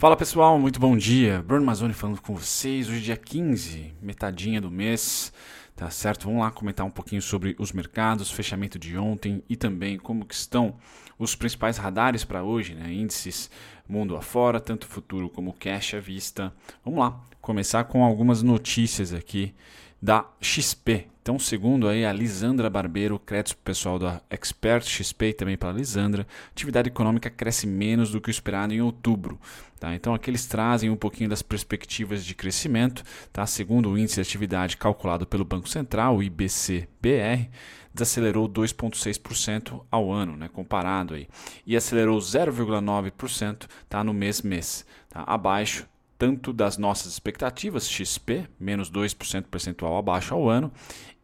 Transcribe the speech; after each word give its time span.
Fala 0.00 0.16
pessoal, 0.16 0.58
muito 0.58 0.80
bom 0.80 0.96
dia. 0.96 1.42
Bruno 1.42 1.66
Mazzoni 1.66 1.92
falando 1.92 2.22
com 2.22 2.34
vocês. 2.34 2.88
Hoje, 2.88 3.02
dia 3.02 3.18
15, 3.18 3.92
metadinha 4.00 4.58
do 4.58 4.70
mês, 4.70 5.30
tá 5.76 5.90
certo? 5.90 6.24
Vamos 6.24 6.40
lá 6.40 6.50
comentar 6.50 6.86
um 6.86 6.90
pouquinho 6.90 7.20
sobre 7.20 7.54
os 7.58 7.70
mercados, 7.70 8.30
fechamento 8.30 8.78
de 8.78 8.96
ontem 8.96 9.42
e 9.46 9.56
também 9.56 9.98
como 9.98 10.24
que 10.24 10.32
estão 10.32 10.76
os 11.18 11.34
principais 11.34 11.76
radares 11.76 12.24
para 12.24 12.42
hoje, 12.42 12.74
né? 12.74 12.90
Índices 12.90 13.50
mundo 13.86 14.16
afora, 14.16 14.58
tanto 14.58 14.86
futuro 14.86 15.28
como 15.28 15.52
cash 15.52 15.92
à 15.92 16.00
vista. 16.00 16.50
Vamos 16.82 16.98
lá, 16.98 17.20
começar 17.42 17.84
com 17.84 18.02
algumas 18.02 18.42
notícias 18.42 19.12
aqui 19.12 19.54
da 20.00 20.24
XP. 20.40 21.08
Então, 21.30 21.38
segundo 21.38 21.86
aí 21.86 22.04
a 22.04 22.12
Lisandra 22.12 22.68
Barbeiro, 22.68 23.16
crédito 23.16 23.56
pessoal 23.58 24.00
da 24.00 24.20
Expert 24.28 24.84
XP 24.84 25.32
também 25.32 25.56
para 25.56 25.68
a 25.68 25.72
Lisandra, 25.72 26.26
atividade 26.50 26.88
econômica 26.88 27.30
cresce 27.30 27.68
menos 27.68 28.10
do 28.10 28.20
que 28.20 28.28
o 28.28 28.32
esperado 28.32 28.74
em 28.74 28.80
outubro. 28.80 29.38
Tá? 29.78 29.94
Então, 29.94 30.12
aqui 30.12 30.28
eles 30.28 30.46
trazem 30.46 30.90
um 30.90 30.96
pouquinho 30.96 31.30
das 31.30 31.40
perspectivas 31.40 32.24
de 32.24 32.34
crescimento. 32.34 33.04
Tá? 33.32 33.46
Segundo 33.46 33.90
o 33.90 33.96
índice 33.96 34.16
de 34.16 34.22
atividade 34.22 34.76
calculado 34.76 35.24
pelo 35.24 35.44
Banco 35.44 35.68
Central, 35.68 36.16
o 36.16 36.22
IBC-BR, 36.24 37.48
desacelerou 37.94 38.48
2,6% 38.48 39.82
ao 39.88 40.10
ano, 40.10 40.36
né, 40.36 40.50
comparado 40.52 41.14
aí, 41.14 41.28
e 41.64 41.76
acelerou 41.76 42.18
0,9% 42.18 43.68
tá, 43.88 44.02
no 44.02 44.12
mês 44.12 44.42
mês, 44.42 44.84
tá, 45.08 45.22
abaixo 45.24 45.86
tanto 46.20 46.52
das 46.52 46.76
nossas 46.76 47.14
expectativas, 47.14 47.88
XP, 47.88 48.46
menos 48.60 48.90
2% 48.90 49.44
percentual 49.44 49.96
abaixo 49.96 50.34
ao 50.34 50.50
ano, 50.50 50.70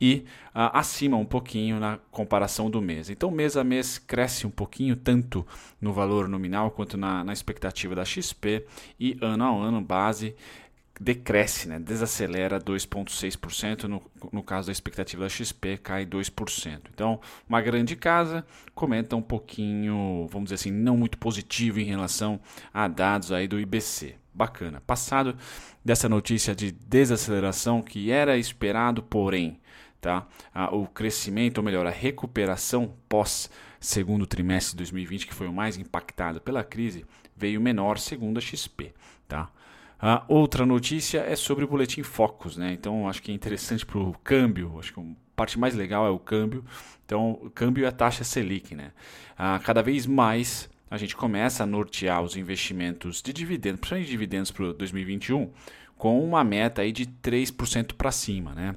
e 0.00 0.24
uh, 0.54 0.72
acima 0.72 1.18
um 1.18 1.24
pouquinho 1.26 1.78
na 1.78 1.98
comparação 2.10 2.70
do 2.70 2.80
mês. 2.80 3.10
Então, 3.10 3.30
mês 3.30 3.58
a 3.58 3.62
mês 3.62 3.98
cresce 3.98 4.46
um 4.46 4.50
pouquinho, 4.50 4.96
tanto 4.96 5.46
no 5.78 5.92
valor 5.92 6.30
nominal 6.30 6.70
quanto 6.70 6.96
na, 6.96 7.22
na 7.22 7.34
expectativa 7.34 7.94
da 7.94 8.06
XP, 8.06 8.64
e 8.98 9.18
ano 9.20 9.44
a 9.44 9.66
ano, 9.68 9.82
base 9.82 10.34
decresce, 10.98 11.68
né? 11.68 11.78
desacelera 11.78 12.58
2,6%, 12.58 13.82
no, 13.82 14.00
no 14.32 14.42
caso 14.42 14.68
da 14.68 14.72
expectativa 14.72 15.24
da 15.24 15.28
XP 15.28 15.76
cai 15.76 16.06
2%. 16.06 16.80
Então, 16.94 17.20
uma 17.46 17.60
grande 17.60 17.96
casa 17.96 18.46
comenta 18.74 19.14
um 19.14 19.20
pouquinho, 19.20 20.26
vamos 20.30 20.46
dizer 20.46 20.54
assim, 20.54 20.70
não 20.70 20.96
muito 20.96 21.18
positivo 21.18 21.80
em 21.80 21.84
relação 21.84 22.40
a 22.72 22.88
dados 22.88 23.30
aí 23.30 23.46
do 23.46 23.60
IBC 23.60 24.16
bacana. 24.36 24.82
Passado 24.86 25.36
dessa 25.84 26.08
notícia 26.08 26.54
de 26.54 26.70
desaceleração 26.70 27.82
que 27.82 28.10
era 28.10 28.36
esperado, 28.36 29.02
porém, 29.02 29.60
tá? 30.00 30.26
o 30.72 30.86
crescimento, 30.86 31.58
ou 31.58 31.64
melhor, 31.64 31.86
a 31.86 31.90
recuperação 31.90 32.94
pós 33.08 33.50
segundo 33.80 34.26
trimestre 34.26 34.72
de 34.72 34.78
2020, 34.78 35.26
que 35.26 35.34
foi 35.34 35.46
o 35.46 35.52
mais 35.52 35.76
impactado 35.76 36.40
pela 36.40 36.64
crise, 36.64 37.04
veio 37.36 37.60
menor 37.60 37.98
segundo 37.98 38.38
a 38.38 38.40
XP, 38.40 38.92
tá? 39.28 39.50
Outra 40.28 40.66
notícia 40.66 41.20
é 41.20 41.34
sobre 41.36 41.64
o 41.64 41.68
boletim 41.68 42.02
Focus, 42.02 42.56
né? 42.56 42.72
Então 42.72 43.08
acho 43.08 43.22
que 43.22 43.30
é 43.30 43.34
interessante 43.34 43.86
para 43.86 43.98
o 43.98 44.12
câmbio, 44.22 44.78
acho 44.78 44.92
que 44.92 45.00
a 45.00 45.04
parte 45.34 45.58
mais 45.58 45.74
legal 45.74 46.06
é 46.06 46.10
o 46.10 46.18
câmbio. 46.18 46.64
Então, 47.04 47.38
o 47.42 47.50
câmbio 47.50 47.82
e 47.82 47.86
a 47.86 47.92
taxa 47.92 48.24
Selic, 48.24 48.74
né? 48.74 48.90
Ah, 49.38 49.60
cada 49.62 49.82
vez 49.82 50.06
mais 50.06 50.68
a 50.96 50.98
gente 50.98 51.14
começa 51.14 51.62
a 51.62 51.66
nortear 51.66 52.22
os 52.22 52.36
investimentos 52.36 53.22
de 53.22 53.32
dividendos, 53.32 53.80
principalmente 53.80 54.10
dividendos 54.10 54.50
para 54.50 54.72
2021, 54.72 55.50
com 55.96 56.22
uma 56.24 56.42
meta 56.42 56.82
aí 56.82 56.90
de 56.90 57.06
3% 57.06 57.94
para 57.94 58.10
cima, 58.10 58.54
né? 58.54 58.74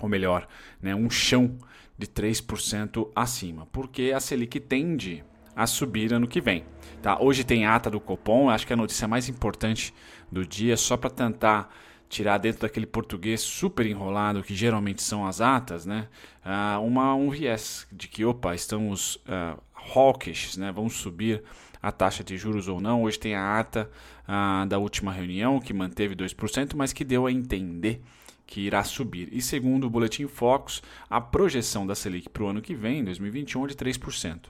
Ou 0.00 0.08
melhor, 0.08 0.48
né, 0.80 0.94
um 0.94 1.08
chão 1.08 1.56
de 1.96 2.06
3% 2.06 3.10
acima, 3.14 3.66
porque 3.66 4.12
a 4.14 4.18
Selic 4.18 4.58
tende 4.58 5.22
a 5.54 5.66
subir 5.66 6.12
ano 6.12 6.26
que 6.26 6.40
vem. 6.40 6.64
Tá? 7.00 7.20
Hoje 7.20 7.44
tem 7.44 7.66
ata 7.66 7.90
do 7.90 8.00
Copom, 8.00 8.48
acho 8.48 8.66
que 8.66 8.72
é 8.72 8.74
a 8.74 8.76
notícia 8.76 9.06
mais 9.06 9.28
importante 9.28 9.94
do 10.30 10.46
dia, 10.46 10.76
só 10.76 10.96
para 10.96 11.10
tentar 11.10 11.72
tirar 12.08 12.38
dentro 12.38 12.62
daquele 12.62 12.86
português 12.86 13.40
super 13.40 13.86
enrolado 13.86 14.42
que 14.42 14.54
geralmente 14.54 15.02
são 15.02 15.26
as 15.26 15.40
atas, 15.40 15.86
né? 15.86 16.08
Uh, 16.44 16.80
uma, 16.82 17.14
um 17.14 17.30
viés 17.30 17.86
de 17.90 18.06
que, 18.06 18.22
opa, 18.22 18.54
estamos 18.54 19.16
uh, 19.16 19.58
hawkish, 19.94 20.56
né? 20.56 20.72
vamos 20.72 20.94
subir 20.94 21.42
a 21.82 21.90
taxa 21.90 22.22
de 22.22 22.36
juros 22.36 22.68
ou 22.68 22.80
não. 22.80 23.02
Hoje 23.02 23.18
tem 23.18 23.34
a 23.34 23.58
ata 23.58 23.90
ah, 24.26 24.64
da 24.68 24.78
última 24.78 25.12
reunião 25.12 25.58
que 25.60 25.72
manteve 25.72 26.14
2%, 26.14 26.74
mas 26.76 26.92
que 26.92 27.04
deu 27.04 27.26
a 27.26 27.32
entender 27.32 28.00
que 28.46 28.60
irá 28.60 28.84
subir. 28.84 29.28
E 29.32 29.40
segundo 29.40 29.86
o 29.86 29.90
Boletim 29.90 30.26
Focus, 30.26 30.82
a 31.08 31.20
projeção 31.20 31.86
da 31.86 31.94
Selic 31.94 32.28
para 32.28 32.44
o 32.44 32.46
ano 32.46 32.62
que 32.62 32.74
vem, 32.74 33.02
2021, 33.02 33.64
é 33.64 33.68
de 33.68 33.74
3%. 33.74 34.40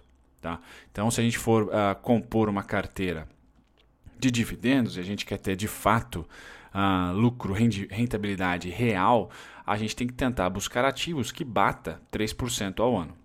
Tá? 0.41 0.61
Então, 0.91 1.11
se 1.11 1.21
a 1.21 1.25
gente 1.25 1.39
for 1.39 1.71
ah, 1.73 1.95
compor 1.95 2.49
uma 2.49 2.63
carteira 2.63 3.29
de 4.19 4.31
dividendos 4.31 4.97
e 4.97 5.01
a 5.01 5.03
gente 5.03 5.25
quer 5.25 5.39
ter 5.39 5.57
de 5.57 5.69
fato 5.69 6.29
ah, 6.75 7.13
lucro, 7.15 7.53
rentabilidade 7.53 8.69
real, 8.69 9.31
a 9.65 9.77
gente 9.77 9.95
tem 9.95 10.07
que 10.07 10.15
tentar 10.15 10.51
buscar 10.51 10.85
ativos 10.85 11.31
que 11.31 11.45
bata 11.45 12.03
3% 12.13 12.81
ao 12.81 12.97
ano 12.97 13.17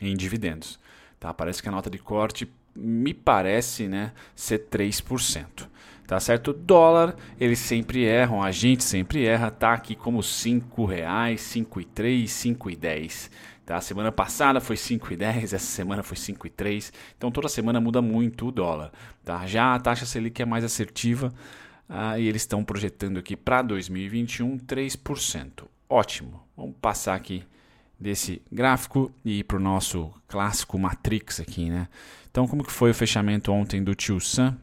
em 0.00 0.16
dividendos. 0.16 0.78
Tá? 1.26 1.34
Parece 1.34 1.60
que 1.60 1.68
a 1.68 1.72
nota 1.72 1.90
de 1.90 1.98
corte 1.98 2.48
me 2.72 3.12
parece 3.12 3.88
né, 3.88 4.12
ser 4.36 4.68
3%. 4.70 5.66
Tá 6.06 6.20
certo? 6.20 6.52
Dólar, 6.52 7.16
eles 7.40 7.58
sempre 7.58 8.04
erram, 8.04 8.40
a 8.40 8.52
gente 8.52 8.84
sempre 8.84 9.26
erra, 9.26 9.50
tá 9.50 9.72
aqui 9.72 9.96
como 9.96 10.20
R$ 10.20 10.86
reais, 10.86 11.40
5,3, 11.40 12.26
5,10. 12.26 13.28
Tá? 13.64 13.80
Semana 13.80 14.12
passada 14.12 14.60
foi 14.60 14.76
5,10, 14.76 15.42
essa 15.42 15.58
semana 15.58 16.04
foi 16.04 16.16
5,3. 16.16 16.92
Então 17.18 17.32
toda 17.32 17.48
semana 17.48 17.80
muda 17.80 18.00
muito 18.00 18.46
o 18.46 18.52
dólar. 18.52 18.92
Tá? 19.24 19.44
Já 19.48 19.74
a 19.74 19.80
taxa 19.80 20.06
Selic 20.06 20.40
é 20.40 20.46
mais 20.46 20.62
assertiva 20.62 21.34
ah, 21.88 22.16
e 22.20 22.28
eles 22.28 22.42
estão 22.42 22.62
projetando 22.62 23.18
aqui 23.18 23.36
para 23.36 23.62
2021 23.62 24.58
3%. 24.58 25.64
Ótimo. 25.88 26.40
Vamos 26.56 26.76
passar 26.80 27.16
aqui 27.16 27.42
desse 27.98 28.42
gráfico 28.52 29.10
e 29.24 29.40
ir 29.40 29.44
para 29.44 29.56
o 29.56 29.60
nosso 29.60 30.12
clássico 30.28 30.78
Matrix 30.78 31.40
aqui, 31.40 31.70
né? 31.70 31.88
Então, 32.30 32.46
como 32.46 32.62
que 32.62 32.72
foi 32.72 32.90
o 32.90 32.94
fechamento 32.94 33.50
ontem 33.52 33.82
do 33.82 33.94
Tio 33.94 34.20
Sam? 34.20 34.56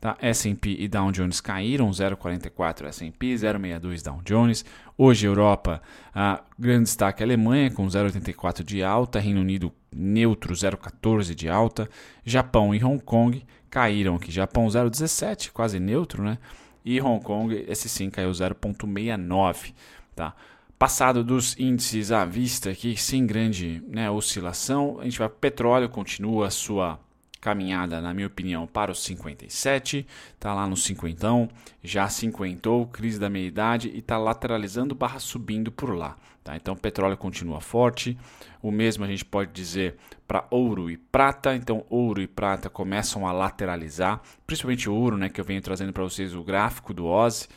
Tá? 0.00 0.16
S&P 0.18 0.76
e 0.78 0.88
Dow 0.88 1.12
Jones 1.12 1.42
caíram, 1.42 1.90
0,44 1.90 2.86
S&P, 2.86 3.34
0,62 3.34 4.02
Dow 4.02 4.22
Jones. 4.24 4.64
Hoje, 4.96 5.26
Europa, 5.26 5.82
a 6.14 6.42
grande 6.58 6.84
destaque 6.84 7.22
a 7.22 7.26
Alemanha, 7.26 7.70
com 7.70 7.86
0,84 7.86 8.64
de 8.64 8.82
alta, 8.82 9.20
Reino 9.20 9.42
Unido 9.42 9.70
neutro, 9.94 10.54
0,14 10.54 11.34
de 11.34 11.50
alta. 11.50 11.86
Japão 12.24 12.74
e 12.74 12.82
Hong 12.82 13.02
Kong 13.04 13.44
caíram 13.68 14.14
aqui. 14.14 14.32
Japão 14.32 14.66
0,17, 14.66 15.50
quase 15.52 15.78
neutro, 15.78 16.22
né? 16.22 16.38
E 16.82 16.98
Hong 16.98 17.22
Kong, 17.22 17.66
esse 17.68 17.86
sim, 17.86 18.08
caiu 18.08 18.30
0,69, 18.30 19.74
tá? 20.16 20.34
Passado 20.80 21.22
dos 21.22 21.54
índices 21.58 22.10
à 22.10 22.24
vista 22.24 22.70
aqui, 22.70 22.96
sem 22.96 23.26
grande 23.26 23.82
né, 23.86 24.10
oscilação, 24.10 24.96
a 24.98 25.04
gente 25.04 25.18
vai 25.18 25.28
para 25.28 25.36
o 25.36 25.38
petróleo, 25.38 25.90
continua 25.90 26.46
a 26.46 26.50
sua 26.50 26.98
caminhada, 27.38 28.00
na 28.00 28.14
minha 28.14 28.26
opinião, 28.26 28.66
para 28.66 28.90
os 28.90 29.04
57, 29.04 30.06
está 30.32 30.54
lá 30.54 30.66
no 30.66 30.78
50, 30.78 31.50
já 31.84 32.08
cinquentou, 32.08 32.86
crise 32.86 33.20
da 33.20 33.28
meia-idade 33.28 33.90
e 33.90 33.98
está 33.98 34.16
lateralizando 34.16 34.94
barra 34.94 35.18
subindo 35.18 35.70
por 35.70 35.94
lá. 35.94 36.16
Tá? 36.42 36.56
Então, 36.56 36.74
petróleo 36.74 37.18
continua 37.18 37.60
forte, 37.60 38.16
o 38.62 38.70
mesmo 38.70 39.04
a 39.04 39.06
gente 39.06 39.26
pode 39.26 39.52
dizer 39.52 39.98
para 40.26 40.46
ouro 40.50 40.90
e 40.90 40.96
prata, 40.96 41.54
então 41.54 41.84
ouro 41.90 42.22
e 42.22 42.26
prata 42.26 42.70
começam 42.70 43.26
a 43.26 43.32
lateralizar, 43.32 44.22
principalmente 44.46 44.88
ouro, 44.88 45.18
né, 45.18 45.28
que 45.28 45.42
eu 45.42 45.44
venho 45.44 45.60
trazendo 45.60 45.92
para 45.92 46.04
vocês 46.04 46.34
o 46.34 46.42
gráfico 46.42 46.94
do 46.94 47.04
OSI, 47.04 47.48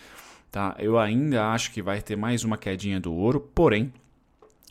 Tá? 0.54 0.76
Eu 0.78 1.00
ainda 1.00 1.48
acho 1.48 1.72
que 1.72 1.82
vai 1.82 2.00
ter 2.00 2.16
mais 2.16 2.44
uma 2.44 2.60
quedinha 2.60 3.00
do 3.00 3.12
ouro, 3.12 3.40
porém 3.56 3.92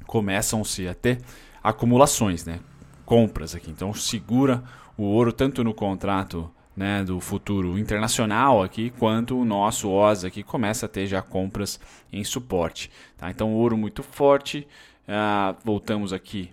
começam-se 0.07 0.87
a 0.87 0.95
ter 0.95 1.19
acumulações, 1.61 2.45
né? 2.45 2.61
compras 3.05 3.53
aqui. 3.53 3.69
Então 3.69 3.93
segura 3.93 4.63
o 4.97 5.03
ouro 5.03 5.33
tanto 5.33 5.65
no 5.65 5.75
contrato 5.75 6.49
né, 6.77 7.03
do 7.03 7.19
futuro 7.19 7.77
internacional 7.77 8.63
aqui, 8.63 8.91
quanto 8.91 9.37
o 9.37 9.45
nosso 9.45 9.91
OS 9.91 10.25
aqui 10.25 10.45
começa 10.45 10.87
a 10.87 10.89
ter 10.89 11.09
já 11.09 11.21
compras 11.21 11.81
em 12.13 12.23
suporte. 12.23 12.89
Tá? 13.17 13.29
Então 13.29 13.53
ouro 13.53 13.77
muito 13.77 14.05
forte. 14.05 14.65
Uh, 15.03 15.57
voltamos 15.65 16.13
aqui 16.13 16.53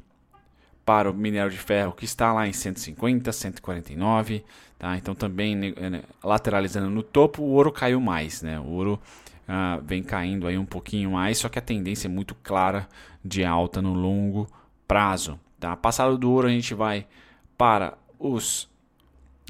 para 0.84 1.12
o 1.12 1.14
minério 1.14 1.52
de 1.52 1.58
ferro 1.60 1.92
que 1.92 2.04
está 2.04 2.34
lá 2.34 2.48
em 2.48 2.52
150, 2.52 3.32
149, 3.32 4.44
tá? 4.80 4.98
Então 4.98 5.14
também 5.14 5.56
né, 5.56 5.74
né, 5.90 6.04
lateralizando 6.24 6.90
no 6.90 7.04
topo, 7.04 7.44
o 7.44 7.50
ouro 7.50 7.72
caiu 7.72 8.00
mais, 8.00 8.42
né? 8.42 8.60
O 8.60 8.68
ouro 8.68 9.00
uh, 9.48 9.84
vem 9.84 10.02
caindo 10.02 10.48
aí 10.48 10.58
um 10.58 10.66
pouquinho 10.66 11.12
mais, 11.12 11.38
só 11.38 11.50
que 11.50 11.60
a 11.60 11.62
tendência 11.62 12.08
é 12.08 12.10
muito 12.10 12.34
clara 12.34 12.88
de 13.24 13.44
alta 13.44 13.82
no 13.82 13.94
longo 13.94 14.48
prazo, 14.88 15.40
tá? 15.60 15.76
Passado 15.76 16.18
do 16.18 16.32
ouro 16.32 16.48
a 16.48 16.52
gente 16.52 16.74
vai 16.74 17.06
para 17.58 17.98
os 18.18 18.70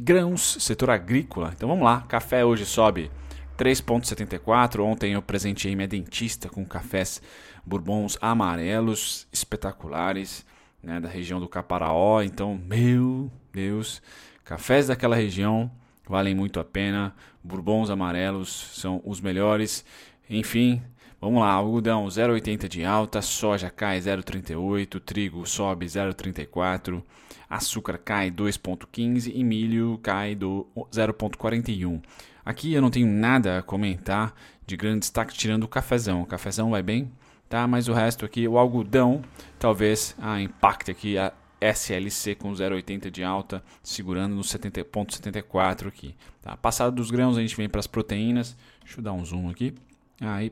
grãos, 0.01 0.57
setor 0.59 0.89
agrícola. 0.89 1.53
Então 1.55 1.69
vamos 1.69 1.85
lá, 1.85 2.01
café 2.01 2.43
hoje 2.43 2.65
sobe 2.65 3.11
3,74. 3.57 4.79
Ontem 4.79 5.13
eu 5.13 5.21
presenteei 5.21 5.75
minha 5.75 5.87
dentista 5.87 6.49
com 6.49 6.65
cafés 6.65 7.21
bourbons 7.65 8.17
amarelos 8.21 9.27
espetaculares 9.31 10.45
né, 10.81 10.99
da 10.99 11.09
região 11.09 11.39
do 11.39 11.47
Caparaó. 11.47 12.21
Então, 12.21 12.59
meu 12.65 13.29
Deus, 13.51 14.01
cafés 14.49 14.87
daquela 14.87 15.15
região 15.15 15.69
valem 16.07 16.33
muito 16.33 16.59
a 16.59 16.63
pena. 16.63 17.13
Bourbons 17.43 17.91
amarelos 17.91 18.49
são 18.73 18.99
os 19.05 19.21
melhores. 19.21 19.85
Enfim, 20.27 20.81
vamos 21.21 21.41
lá, 21.41 21.51
algodão 21.51 22.07
0,80 22.07 22.67
de 22.67 22.83
alta, 22.83 23.21
soja 23.21 23.69
cai 23.69 23.99
0,38, 23.99 24.99
trigo 24.99 25.45
sobe 25.45 25.85
0,34, 25.85 27.03
açúcar 27.47 27.99
cai 27.99 28.31
2,15 28.31 29.31
e 29.35 29.43
milho 29.43 29.99
cai 30.01 30.33
do 30.33 30.65
0,41. 30.91 32.01
Aqui 32.43 32.73
eu 32.73 32.81
não 32.81 32.89
tenho 32.89 33.05
nada 33.05 33.59
a 33.59 33.61
comentar 33.61 34.33
de 34.65 34.75
grande 34.75 35.01
destaque 35.01 35.35
tirando 35.35 35.65
o 35.65 35.67
cafezão. 35.67 36.23
O 36.23 36.25
cafezão 36.25 36.71
vai 36.71 36.81
bem, 36.81 37.11
tá? 37.47 37.67
Mas 37.67 37.87
o 37.87 37.93
resto 37.93 38.25
aqui, 38.25 38.47
o 38.47 38.57
algodão, 38.57 39.21
talvez 39.59 40.15
a 40.19 40.41
impacte 40.41 40.89
aqui 40.89 41.19
a 41.19 41.31
SLC 41.61 42.35
com 42.35 42.51
0,80 42.51 43.09
de 43.09 43.23
alta, 43.23 43.63
segurando 43.83 44.35
no 44.35 44.41
70,74 44.41 45.87
aqui. 45.87 46.15
Tá? 46.41 46.55
Passado 46.57 46.95
dos 46.95 47.11
grãos, 47.11 47.37
a 47.37 47.41
gente 47.41 47.55
vem 47.55 47.69
para 47.69 47.79
as 47.79 47.87
proteínas. 47.87 48.55
Deixa 48.83 48.99
eu 48.99 49.03
dar 49.03 49.13
um 49.13 49.23
zoom 49.23 49.49
aqui. 49.49 49.73
Aí, 50.21 50.51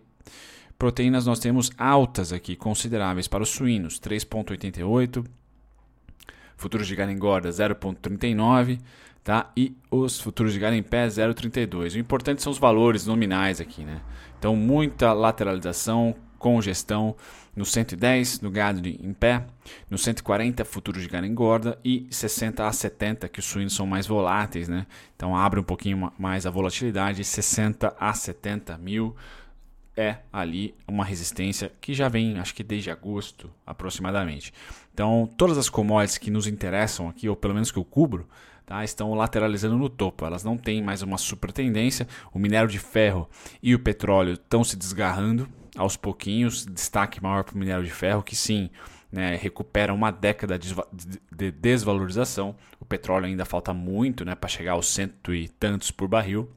proteínas 0.77 1.25
nós 1.25 1.39
temos 1.39 1.71
altas 1.77 2.33
aqui, 2.33 2.55
consideráveis 2.55 3.27
para 3.27 3.43
os 3.43 3.49
suínos, 3.49 3.99
3,88. 3.99 5.25
Futuros 6.55 6.87
de 6.87 6.95
gado 6.95 7.11
engorda, 7.11 7.49
0,39. 7.49 8.79
Tá? 9.23 9.51
E 9.57 9.75
os 9.91 10.19
futuros 10.21 10.53
de 10.53 10.59
gado 10.59 10.75
em 10.75 10.81
pé, 10.81 11.05
0,32. 11.07 11.95
O 11.95 11.99
importante 11.99 12.41
são 12.41 12.51
os 12.51 12.57
valores 12.57 13.05
nominais 13.05 13.59
aqui. 13.59 13.83
Né? 13.83 14.01
Então, 14.39 14.55
muita 14.55 15.11
lateralização, 15.13 16.15
congestão 16.37 17.15
no 17.55 17.65
110 17.65 18.41
no 18.41 18.51
gado 18.51 18.79
de, 18.79 18.91
em 19.03 19.13
pé, 19.13 19.45
no 19.89 19.97
140 19.97 20.63
futuros 20.63 21.01
de 21.01 21.07
gado 21.07 21.25
engorda 21.25 21.77
e 21.83 22.07
60 22.09 22.65
a 22.65 22.71
70 22.71 23.27
que 23.27 23.39
os 23.39 23.45
suínos 23.45 23.75
são 23.75 23.87
mais 23.87 24.05
voláteis, 24.05 24.67
né? 24.67 24.85
Então 25.15 25.35
abre 25.35 25.59
um 25.59 25.63
pouquinho 25.63 26.11
mais 26.17 26.45
a 26.45 26.51
volatilidade, 26.51 27.23
60 27.23 27.95
a 27.99 28.13
70 28.13 28.77
mil 28.77 29.15
é 29.95 30.17
ali 30.31 30.75
uma 30.87 31.03
resistência 31.03 31.71
que 31.81 31.95
já 31.95 32.07
vem, 32.07 32.37
acho 32.37 32.53
que 32.53 32.63
desde 32.63 32.91
agosto 32.91 33.49
aproximadamente. 33.65 34.53
Então 34.93 35.27
todas 35.35 35.57
as 35.57 35.69
commodities 35.69 36.19
que 36.19 36.29
nos 36.29 36.45
interessam 36.45 37.09
aqui, 37.09 37.27
ou 37.27 37.35
pelo 37.35 37.55
menos 37.55 37.71
que 37.71 37.79
eu 37.79 37.83
cubro, 37.83 38.27
Tá, 38.67 38.83
estão 38.83 39.13
lateralizando 39.13 39.77
no 39.77 39.87
topo. 39.87 40.25
Elas 40.25 40.43
não 40.43 40.57
têm 40.57 40.83
mais 40.83 41.01
uma 41.01 41.17
super 41.17 41.53
tendência. 41.53 42.05
O 42.33 42.37
minério 42.37 42.67
de 42.67 42.77
ferro 42.77 43.29
e 43.63 43.73
o 43.73 43.79
petróleo 43.79 44.33
estão 44.33 44.61
se 44.61 44.75
desgarrando 44.75 45.47
aos 45.77 45.95
pouquinhos, 45.95 46.65
destaque 46.65 47.21
maior 47.21 47.43
para 47.43 47.55
o 47.55 47.57
minério 47.57 47.83
de 47.83 47.91
ferro, 47.91 48.23
que 48.23 48.35
sim, 48.35 48.69
né, 49.11 49.35
recupera 49.35 49.93
uma 49.93 50.11
década 50.11 50.59
de 50.59 51.51
desvalorização. 51.51 52.55
O 52.79 52.85
petróleo 52.85 53.25
ainda 53.25 53.45
falta 53.45 53.73
muito 53.73 54.25
né, 54.25 54.35
para 54.35 54.49
chegar 54.49 54.73
aos 54.73 54.87
cento 54.87 55.33
e 55.33 55.47
tantos 55.47 55.91
por 55.91 56.07
barril, 56.07 56.49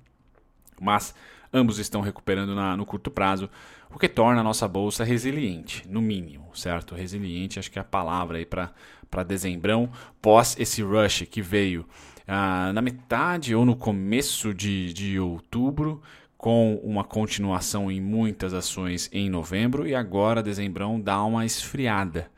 mas 0.81 1.15
ambos 1.53 1.79
estão 1.79 2.01
recuperando 2.01 2.55
na, 2.55 2.77
no 2.77 2.87
curto 2.87 3.11
prazo, 3.11 3.49
o 3.93 3.99
que 3.99 4.09
torna 4.09 4.41
a 4.41 4.45
nossa 4.45 4.69
bolsa 4.69 5.05
resiliente, 5.05 5.87
no 5.89 6.01
mínimo, 6.01 6.51
certo? 6.55 6.95
Resiliente, 6.95 7.59
acho 7.59 7.71
que 7.71 7.79
é 7.79 7.83
a 7.83 7.85
palavra 7.85 8.39
aí 8.39 8.47
para 8.47 9.23
dezembrão, 9.27 9.91
pós 10.23 10.57
esse 10.59 10.81
rush 10.81 11.27
que 11.29 11.43
veio 11.43 11.85
ah, 12.27 12.73
na 12.73 12.81
metade 12.81 13.55
ou 13.55 13.65
no 13.65 13.75
começo 13.75 14.55
de, 14.55 14.93
de 14.93 15.19
outubro, 15.19 16.01
com 16.41 16.81
uma 16.83 17.05
continuação 17.05 17.93
em 17.93 18.01
muitas 18.01 18.55
ações 18.55 19.11
em 19.13 19.29
novembro 19.29 19.87
e 19.87 19.95
agora 19.95 20.43
dezembrão 20.43 20.99
dá 20.99 21.23
uma 21.23 21.45
esfriada, 21.45 22.31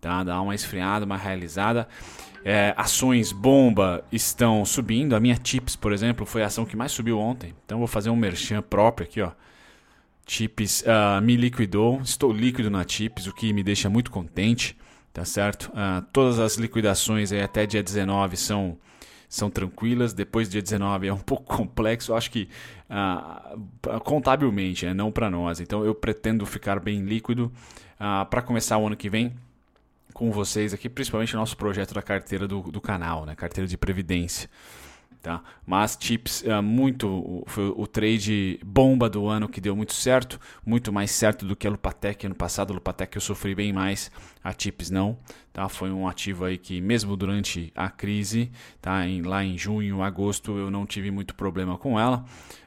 tá? 0.00 0.24
Dá 0.24 0.40
uma 0.42 0.56
esfriada, 0.56 1.04
uma 1.04 1.16
realizada. 1.16 1.86
É, 2.44 2.74
ações 2.76 3.30
bomba 3.30 4.04
estão 4.10 4.64
subindo. 4.64 5.14
A 5.14 5.20
minha 5.20 5.36
Tips, 5.36 5.76
por 5.76 5.92
exemplo, 5.92 6.26
foi 6.26 6.42
a 6.42 6.46
ação 6.46 6.64
que 6.64 6.76
mais 6.76 6.90
subiu 6.90 7.16
ontem. 7.20 7.54
Então 7.64 7.78
vou 7.78 7.86
fazer 7.86 8.10
um 8.10 8.16
merchan 8.16 8.60
próprio 8.60 9.06
aqui, 9.06 9.20
ó. 9.20 9.30
Chips 10.26 10.82
uh, 10.82 11.22
me 11.22 11.36
liquidou, 11.36 12.00
estou 12.02 12.32
líquido 12.32 12.68
na 12.68 12.84
Chips, 12.84 13.28
o 13.28 13.32
que 13.32 13.52
me 13.52 13.62
deixa 13.62 13.88
muito 13.88 14.10
contente, 14.10 14.76
tá 15.12 15.24
certo? 15.24 15.70
Uh, 15.70 16.02
todas 16.12 16.40
as 16.40 16.56
liquidações 16.56 17.30
aí 17.30 17.40
até 17.40 17.66
dia 17.66 17.84
19 17.84 18.36
são 18.36 18.76
são 19.34 19.50
tranquilas. 19.50 20.12
Depois 20.12 20.48
do 20.48 20.52
dia 20.52 20.62
19 20.62 21.08
é 21.08 21.12
um 21.12 21.18
pouco 21.20 21.56
complexo, 21.56 22.14
acho 22.14 22.30
que 22.30 22.48
ah, 22.88 23.56
contabilmente, 24.04 24.86
né? 24.86 24.94
não 24.94 25.10
para 25.10 25.30
nós. 25.30 25.60
Então 25.60 25.84
eu 25.84 25.94
pretendo 25.94 26.46
ficar 26.46 26.80
bem 26.80 27.02
líquido 27.02 27.52
ah, 27.98 28.24
para 28.24 28.42
começar 28.42 28.78
o 28.78 28.86
ano 28.86 28.96
que 28.96 29.10
vem 29.10 29.32
com 30.12 30.30
vocês 30.30 30.72
aqui, 30.72 30.88
principalmente 30.88 31.34
o 31.34 31.38
nosso 31.38 31.56
projeto 31.56 31.92
da 31.92 32.02
carteira 32.02 32.46
do, 32.46 32.62
do 32.62 32.80
canal, 32.80 33.26
né? 33.26 33.34
carteira 33.34 33.66
de 33.66 33.76
previdência. 33.76 34.48
Tá? 35.24 35.42
Mas 35.66 35.96
Chips 35.98 36.42
uh, 36.42 36.62
muito 36.62 37.42
foi 37.46 37.72
o 37.74 37.86
trade 37.86 38.60
bomba 38.62 39.08
do 39.08 39.26
ano 39.26 39.48
que 39.48 39.58
deu 39.58 39.74
muito 39.74 39.94
certo, 39.94 40.38
muito 40.66 40.92
mais 40.92 41.12
certo 41.12 41.46
do 41.46 41.56
que 41.56 41.66
a 41.66 41.70
Lupatec 41.70 42.26
ano 42.26 42.34
passado. 42.34 42.72
A 42.72 42.74
Lupatec 42.74 43.16
eu 43.16 43.22
sofri 43.22 43.54
bem 43.54 43.72
mais, 43.72 44.10
a 44.44 44.52
Chips 44.52 44.90
não. 44.90 45.16
Tá? 45.50 45.66
Foi 45.66 45.90
um 45.90 46.06
ativo 46.06 46.44
aí 46.44 46.58
que 46.58 46.78
mesmo 46.78 47.16
durante 47.16 47.72
a 47.74 47.88
crise, 47.88 48.52
tá? 48.82 49.08
Em, 49.08 49.22
lá 49.22 49.42
em 49.42 49.56
junho, 49.56 50.02
agosto, 50.02 50.58
eu 50.58 50.70
não 50.70 50.84
tive 50.84 51.10
muito 51.10 51.34
problema 51.34 51.78
com 51.78 51.98
ela. 51.98 52.22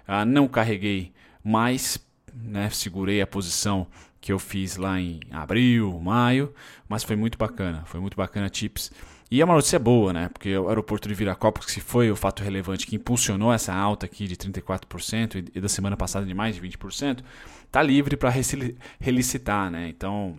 Uh, 0.08 0.26
não 0.26 0.48
carreguei 0.48 1.14
mais, 1.44 2.00
né? 2.34 2.72
segurei 2.72 3.22
a 3.22 3.28
posição 3.28 3.86
que 4.20 4.34
eu 4.34 4.40
fiz 4.40 4.78
lá 4.78 5.00
em 5.00 5.20
abril, 5.30 6.00
maio, 6.00 6.52
mas 6.90 7.04
foi 7.04 7.16
muito 7.16 7.38
bacana, 7.38 7.84
foi 7.86 8.00
muito 8.00 8.18
bacana 8.18 8.50
Chips. 8.52 8.92
E 9.30 9.42
é 9.42 9.46
uma 9.46 9.56
notícia 9.56 9.78
boa, 9.78 10.14
né? 10.14 10.30
Porque 10.30 10.56
o 10.58 10.70
aeroporto 10.70 11.10
de 11.10 11.14
Viracopos, 11.14 11.66
que 11.66 11.82
foi 11.82 12.10
o 12.10 12.16
fato 12.16 12.44
relevante 12.44 12.88
que 12.88 12.96
impulsionou 12.96 13.52
essa 13.52 13.74
alta 13.74 14.06
aqui 14.06 14.26
de 14.26 14.38
34% 14.38 15.50
e 15.54 15.60
da 15.60 15.68
semana 15.68 15.98
passada 15.98 16.26
de 16.26 16.34
mais 16.34 16.56
de 16.56 16.62
20%, 16.62 17.24
está 17.66 17.82
livre 17.82 18.16
para 18.16 18.32
relicitar, 19.00 19.70
né? 19.70 19.90
Então 19.90 20.38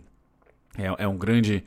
é, 0.78 1.04
é 1.04 1.08
um 1.08 1.18
grande 1.18 1.62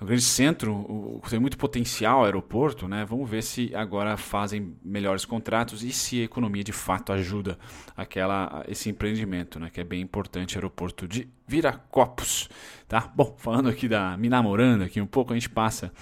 é 0.00 0.04
um 0.04 0.06
grande 0.06 0.22
centro, 0.22 1.20
tem 1.28 1.38
muito 1.38 1.58
potencial 1.58 2.24
aeroporto, 2.24 2.88
né? 2.88 3.04
Vamos 3.04 3.28
ver 3.28 3.42
se 3.42 3.74
agora 3.74 4.16
fazem 4.16 4.74
melhores 4.82 5.26
contratos 5.26 5.82
e 5.82 5.92
se 5.92 6.22
a 6.22 6.24
economia 6.24 6.64
de 6.64 6.72
fato 6.72 7.12
ajuda 7.12 7.58
aquela, 7.94 8.64
esse 8.66 8.88
empreendimento, 8.88 9.60
né? 9.60 9.68
Que 9.68 9.80
é 9.80 9.84
bem 9.84 10.00
importante, 10.00 10.56
aeroporto 10.56 11.06
de 11.06 11.28
Viracopos, 11.46 12.48
tá? 12.88 13.12
Bom, 13.14 13.34
falando 13.36 13.68
aqui 13.68 13.88
da 13.88 14.16
me 14.16 14.28
namorando 14.30 14.82
aqui 14.82 15.00
um 15.00 15.06
pouco, 15.06 15.32
a 15.32 15.36
gente 15.36 15.50
passa 15.50 15.92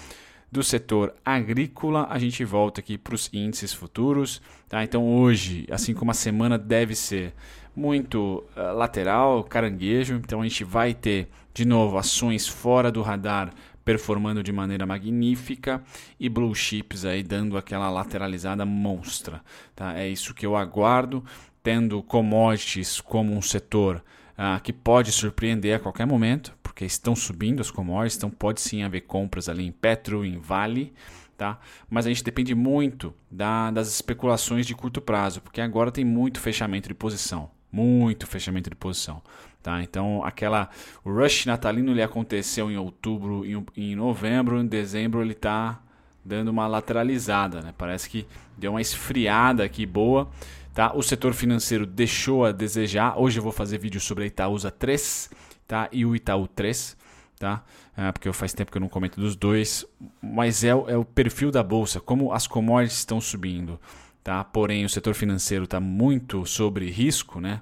do 0.51 0.63
setor 0.63 1.15
agrícola, 1.25 2.07
a 2.11 2.19
gente 2.19 2.45
volta 2.45 2.81
aqui 2.81 2.97
para 2.97 3.15
os 3.15 3.29
índices 3.33 3.73
futuros. 3.73 4.41
Tá? 4.69 4.83
Então 4.83 5.07
hoje, 5.07 5.67
assim 5.71 5.95
como 5.95 6.11
a 6.11 6.15
semana 6.15 6.59
deve 6.59 6.95
ser 6.95 7.35
muito 7.77 8.45
uh, 8.57 8.75
lateral, 8.75 9.45
caranguejo, 9.45 10.15
então 10.15 10.41
a 10.41 10.45
gente 10.45 10.65
vai 10.65 10.95
ter 10.95 11.29
de 11.55 11.65
novo 11.65 11.99
ações 11.99 12.49
fora 12.49 12.91
do 12.91 13.03
radar 13.03 13.53
performando 13.85 14.43
de 14.43 14.53
maneira 14.53 14.85
magnífica 14.85 15.83
e 16.21 16.29
blue 16.29 16.55
chips 16.55 17.07
aí 17.07 17.23
dando 17.23 17.57
aquela 17.57 17.89
lateralizada 17.89 18.67
monstra. 18.67 19.41
Tá? 19.75 19.99
É 19.99 20.07
isso 20.07 20.35
que 20.35 20.45
eu 20.45 20.57
aguardo, 20.57 21.25
tendo 21.63 22.03
commodities 22.03 23.01
como 23.01 23.33
um 23.33 23.41
setor 23.41 24.05
uh, 24.39 24.61
que 24.63 24.73
pode 24.73 25.11
surpreender 25.11 25.77
a 25.77 25.79
qualquer 25.79 26.07
momento, 26.07 26.55
porque 26.79 26.85
estão 26.85 27.17
subindo 27.17 27.61
as 27.61 27.73
commodities, 27.73 28.17
então 28.17 28.31
pode 28.31 28.61
sim 28.61 28.85
haver 28.85 29.01
compras 29.01 29.49
ali 29.49 29.67
em 29.67 29.73
Petro, 29.73 30.25
em 30.25 30.39
Vale, 30.39 30.93
tá? 31.37 31.59
Mas 31.91 32.07
a 32.07 32.09
gente 32.09 32.23
depende 32.23 32.55
muito 32.55 33.13
da, 33.29 33.73
das 33.73 33.89
especulações 33.89 34.65
de 34.65 34.77
curto 34.77 35.01
prazo, 35.01 35.41
porque 35.41 35.61
agora 35.61 35.91
tem 35.91 36.05
muito 36.05 36.39
fechamento 36.39 36.87
de 36.87 36.95
posição, 36.95 37.51
muito 37.73 38.29
fechamento 38.29 38.71
de 38.71 38.77
posição, 38.77 39.21
tá? 39.61 39.83
Então 39.83 40.23
aquela 40.23 40.71
o 41.05 41.11
rush 41.11 41.47
natalino 41.47 41.91
ele 41.91 42.01
aconteceu 42.01 42.71
em 42.71 42.77
outubro, 42.77 43.45
em, 43.45 43.67
em 43.77 43.97
novembro, 43.97 44.61
em 44.61 44.67
dezembro 44.67 45.21
ele 45.21 45.33
está 45.33 45.81
dando 46.25 46.47
uma 46.47 46.69
lateralizada, 46.69 47.61
né? 47.61 47.75
Parece 47.77 48.09
que 48.09 48.25
deu 48.57 48.71
uma 48.71 48.81
esfriada 48.81 49.65
aqui 49.65 49.85
boa. 49.85 50.31
Tá? 50.73 50.93
O 50.95 51.03
setor 51.03 51.35
financeiro 51.35 51.85
deixou 51.85 52.45
a 52.45 52.53
desejar. 52.53 53.19
Hoje 53.19 53.41
eu 53.41 53.43
vou 53.43 53.51
fazer 53.51 53.79
vídeo 53.79 54.01
sobre 54.01 54.23
a 54.23 54.27
Itaúsa 54.29 54.71
3 54.71 55.29
tá? 55.69 55.89
e 55.93 56.05
o 56.05 56.17
Itaú 56.17 56.49
3. 56.49 56.97
Tá? 57.39 57.63
É, 57.97 58.11
porque 58.11 58.33
faz 58.33 58.53
tempo 58.53 58.73
que 58.73 58.79
eu 58.79 58.81
não 58.81 58.89
comento 58.89 59.21
dos 59.21 59.37
dois. 59.37 59.87
Mas 60.21 60.65
é, 60.65 60.71
é 60.71 60.97
o 60.97 61.05
perfil 61.05 61.53
da 61.53 61.63
bolsa, 61.63 62.01
como 62.01 62.33
as 62.33 62.49
commodities 62.49 62.99
estão 62.99 63.21
subindo. 63.21 63.79
Tá? 64.25 64.43
Porém, 64.43 64.85
o 64.85 64.89
setor 64.89 65.15
financeiro 65.15 65.65
está 65.65 65.79
muito 65.79 66.45
sobre 66.45 66.91
risco, 66.91 67.41
né? 67.41 67.61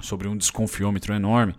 sobre 0.00 0.28
um 0.28 0.36
desconfiômetro 0.36 1.12
enorme. 1.12 1.54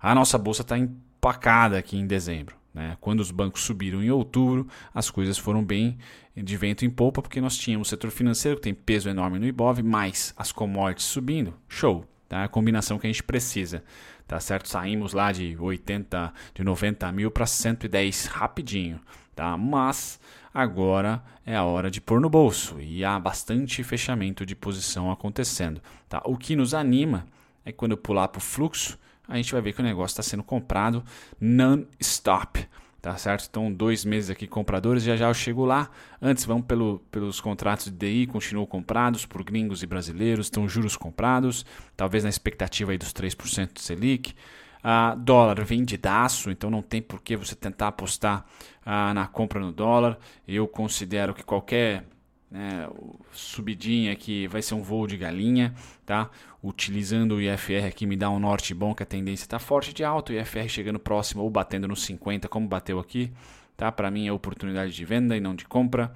A 0.00 0.14
nossa 0.14 0.38
bolsa 0.38 0.62
está 0.62 0.78
empacada 0.78 1.78
aqui 1.78 1.96
em 1.96 2.06
dezembro. 2.06 2.56
Né? 2.72 2.96
Quando 3.00 3.20
os 3.20 3.30
bancos 3.30 3.62
subiram 3.62 4.02
em 4.02 4.10
outubro, 4.10 4.68
as 4.94 5.10
coisas 5.10 5.38
foram 5.38 5.64
bem 5.64 5.98
de 6.36 6.56
vento 6.56 6.84
em 6.84 6.90
polpa, 6.90 7.22
porque 7.22 7.40
nós 7.40 7.56
tínhamos 7.56 7.88
o 7.88 7.90
setor 7.90 8.10
financeiro 8.10 8.58
que 8.58 8.62
tem 8.62 8.74
peso 8.74 9.08
enorme 9.08 9.38
no 9.38 9.46
Ibov, 9.46 9.82
mais 9.82 10.34
as 10.36 10.52
commodities 10.52 11.06
subindo. 11.06 11.54
Show! 11.68 12.04
Tá? 12.28 12.44
A 12.44 12.48
combinação 12.48 12.98
que 12.98 13.06
a 13.06 13.10
gente 13.10 13.22
precisa. 13.22 13.82
Tá 14.26 14.40
certo? 14.40 14.68
Saímos 14.68 15.12
lá 15.12 15.30
de 15.30 15.56
80, 15.58 16.32
de 16.54 16.64
90 16.64 17.12
mil 17.12 17.30
para 17.30 17.46
110 17.46 18.26
rapidinho. 18.26 19.00
Tá? 19.34 19.56
Mas 19.56 20.18
agora 20.52 21.22
é 21.44 21.54
a 21.54 21.62
hora 21.62 21.90
de 21.90 22.00
pôr 22.00 22.20
no 22.20 22.28
bolso 22.28 22.80
e 22.80 23.04
há 23.04 23.18
bastante 23.18 23.84
fechamento 23.84 24.44
de 24.44 24.56
posição 24.56 25.10
acontecendo. 25.10 25.80
Tá? 26.08 26.20
O 26.24 26.36
que 26.36 26.56
nos 26.56 26.74
anima 26.74 27.26
é 27.64 27.70
quando 27.70 27.92
eu 27.92 27.98
pular 27.98 28.28
para 28.28 28.38
o 28.38 28.42
fluxo, 28.42 28.98
a 29.28 29.36
gente 29.36 29.52
vai 29.52 29.60
ver 29.60 29.72
que 29.72 29.80
o 29.80 29.84
negócio 29.84 30.14
está 30.14 30.22
sendo 30.22 30.42
comprado 30.42 31.04
non-stop. 31.40 32.66
Tá 33.06 33.16
certo? 33.16 33.46
Então, 33.48 33.72
dois 33.72 34.04
meses 34.04 34.30
aqui 34.30 34.48
compradores, 34.48 35.04
já 35.04 35.14
já 35.14 35.28
eu 35.28 35.34
chego 35.34 35.64
lá. 35.64 35.88
Antes, 36.20 36.44
vamos 36.44 36.66
pelo, 36.66 36.98
pelos 37.08 37.40
contratos 37.40 37.84
de 37.84 37.92
DI, 37.92 38.26
continuam 38.26 38.66
comprados 38.66 39.24
por 39.24 39.44
gringos 39.44 39.80
e 39.84 39.86
brasileiros, 39.86 40.46
estão 40.46 40.68
juros 40.68 40.96
comprados, 40.96 41.64
talvez 41.96 42.24
na 42.24 42.30
expectativa 42.30 42.90
aí 42.90 42.98
dos 42.98 43.12
3% 43.12 43.74
do 43.74 43.78
Selic. 43.78 44.34
Uh, 44.78 45.16
dólar 45.20 45.64
vendidaço, 45.64 46.50
então 46.50 46.68
não 46.68 46.82
tem 46.82 47.00
por 47.00 47.22
que 47.22 47.36
você 47.36 47.54
tentar 47.54 47.86
apostar 47.86 48.44
uh, 48.84 49.14
na 49.14 49.28
compra 49.28 49.60
no 49.60 49.70
dólar. 49.70 50.18
Eu 50.46 50.66
considero 50.66 51.32
que 51.32 51.44
qualquer 51.44 52.02
né, 52.50 52.88
subidinha 53.32 54.12
aqui 54.12 54.46
vai 54.46 54.62
ser 54.62 54.74
um 54.74 54.82
voo 54.82 55.06
de 55.06 55.16
galinha, 55.16 55.74
tá? 56.04 56.30
Utilizando 56.62 57.36
o 57.36 57.40
IFR 57.40 57.86
aqui 57.88 58.06
me 58.06 58.16
dá 58.16 58.30
um 58.30 58.38
norte 58.38 58.72
bom 58.74 58.94
que 58.94 59.02
a 59.02 59.06
tendência 59.06 59.44
está 59.44 59.58
forte 59.58 59.92
de 59.92 60.04
alta, 60.04 60.32
o 60.32 60.36
IFR 60.36 60.68
chegando 60.68 60.98
próximo 60.98 61.42
ou 61.42 61.50
batendo 61.50 61.88
nos 61.88 62.04
50, 62.04 62.48
como 62.48 62.68
bateu 62.68 62.98
aqui, 62.98 63.32
tá? 63.76 63.90
Para 63.90 64.10
mim 64.10 64.26
é 64.26 64.32
oportunidade 64.32 64.92
de 64.92 65.04
venda 65.04 65.36
e 65.36 65.40
não 65.40 65.54
de 65.54 65.64
compra. 65.64 66.12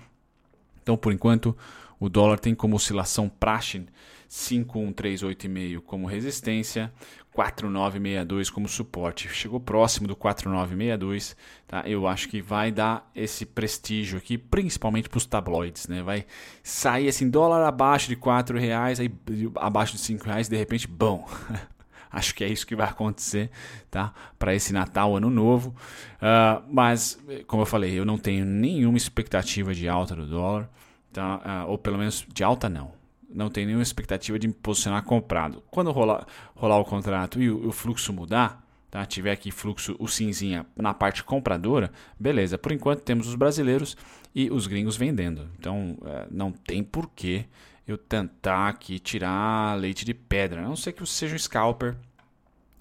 Então, 0.82 0.96
por 0.96 1.12
enquanto, 1.12 1.56
o 1.98 2.08
dólar 2.08 2.38
tem 2.38 2.54
como 2.54 2.76
oscilação 2.76 3.28
praxe 3.28 3.84
5138,5 4.30 5.80
como 5.80 6.06
resistência, 6.06 6.92
4962 7.32 8.48
como 8.48 8.68
suporte. 8.68 9.28
Chegou 9.28 9.58
próximo 9.58 10.06
do 10.06 10.14
4962, 10.14 11.36
tá? 11.66 11.82
Eu 11.84 12.06
acho 12.06 12.28
que 12.28 12.40
vai 12.40 12.70
dar 12.70 13.10
esse 13.14 13.44
prestígio 13.44 14.18
aqui, 14.18 14.38
principalmente 14.38 15.08
para 15.08 15.18
os 15.18 15.26
tabloides, 15.26 15.88
né? 15.88 16.02
Vai 16.02 16.26
sair 16.62 17.08
assim 17.08 17.28
dólar 17.28 17.66
abaixo 17.66 18.08
de 18.08 18.16
4 18.16 18.56
reais, 18.56 19.00
aí 19.00 19.12
abaixo 19.56 19.94
de 19.94 20.00
5 20.00 20.24
reais, 20.24 20.48
de 20.48 20.56
repente, 20.56 20.86
bom. 20.86 21.28
acho 22.10 22.34
que 22.34 22.44
é 22.44 22.48
isso 22.48 22.66
que 22.66 22.76
vai 22.76 22.88
acontecer, 22.90 23.50
tá? 23.90 24.12
Para 24.38 24.54
esse 24.54 24.72
Natal, 24.72 25.16
Ano 25.16 25.30
Novo. 25.30 25.74
Uh, 26.16 26.62
mas, 26.70 27.18
como 27.46 27.62
eu 27.62 27.66
falei, 27.66 27.98
eu 27.98 28.04
não 28.04 28.18
tenho 28.18 28.44
nenhuma 28.44 28.96
expectativa 28.96 29.74
de 29.74 29.88
alta 29.88 30.14
do 30.14 30.26
dólar, 30.26 30.68
tá? 31.12 31.64
Uh, 31.66 31.70
ou 31.70 31.78
pelo 31.78 31.98
menos 31.98 32.26
de 32.32 32.42
alta 32.44 32.68
não 32.68 33.00
não 33.32 33.48
tem 33.48 33.64
nenhuma 33.64 33.82
expectativa 33.82 34.38
de 34.38 34.48
me 34.48 34.54
posicionar 34.54 35.02
comprado. 35.04 35.62
Quando 35.70 35.90
rolar, 35.92 36.26
rolar 36.54 36.78
o 36.78 36.84
contrato 36.84 37.40
e 37.40 37.50
o, 37.50 37.68
o, 37.68 37.72
fluxo 37.72 38.12
mudar, 38.12 38.64
tá? 38.90 39.06
tiver 39.06 39.32
aqui 39.32 39.50
fluxo, 39.50 39.94
o 39.98 40.08
cinzinha 40.08 40.66
na 40.76 40.92
parte 40.92 41.22
compradora, 41.22 41.92
beleza. 42.18 42.58
Por 42.58 42.72
enquanto 42.72 43.02
temos 43.02 43.28
os 43.28 43.34
brasileiros 43.34 43.96
e 44.34 44.50
os 44.50 44.66
gringos 44.66 44.96
vendendo. 44.96 45.48
Então 45.58 45.96
é, 46.04 46.26
não 46.30 46.50
tem 46.50 46.82
porquê 46.82 47.46
eu 47.86 47.98
tentar 47.98 48.68
aqui 48.68 48.98
tirar 48.98 49.78
leite 49.78 50.04
de 50.04 50.14
pedra. 50.14 50.60
A 50.60 50.64
não 50.64 50.76
ser 50.76 50.92
que 50.92 51.00
você 51.00 51.12
seja 51.12 51.34
um 51.34 51.38
scalper, 51.38 51.96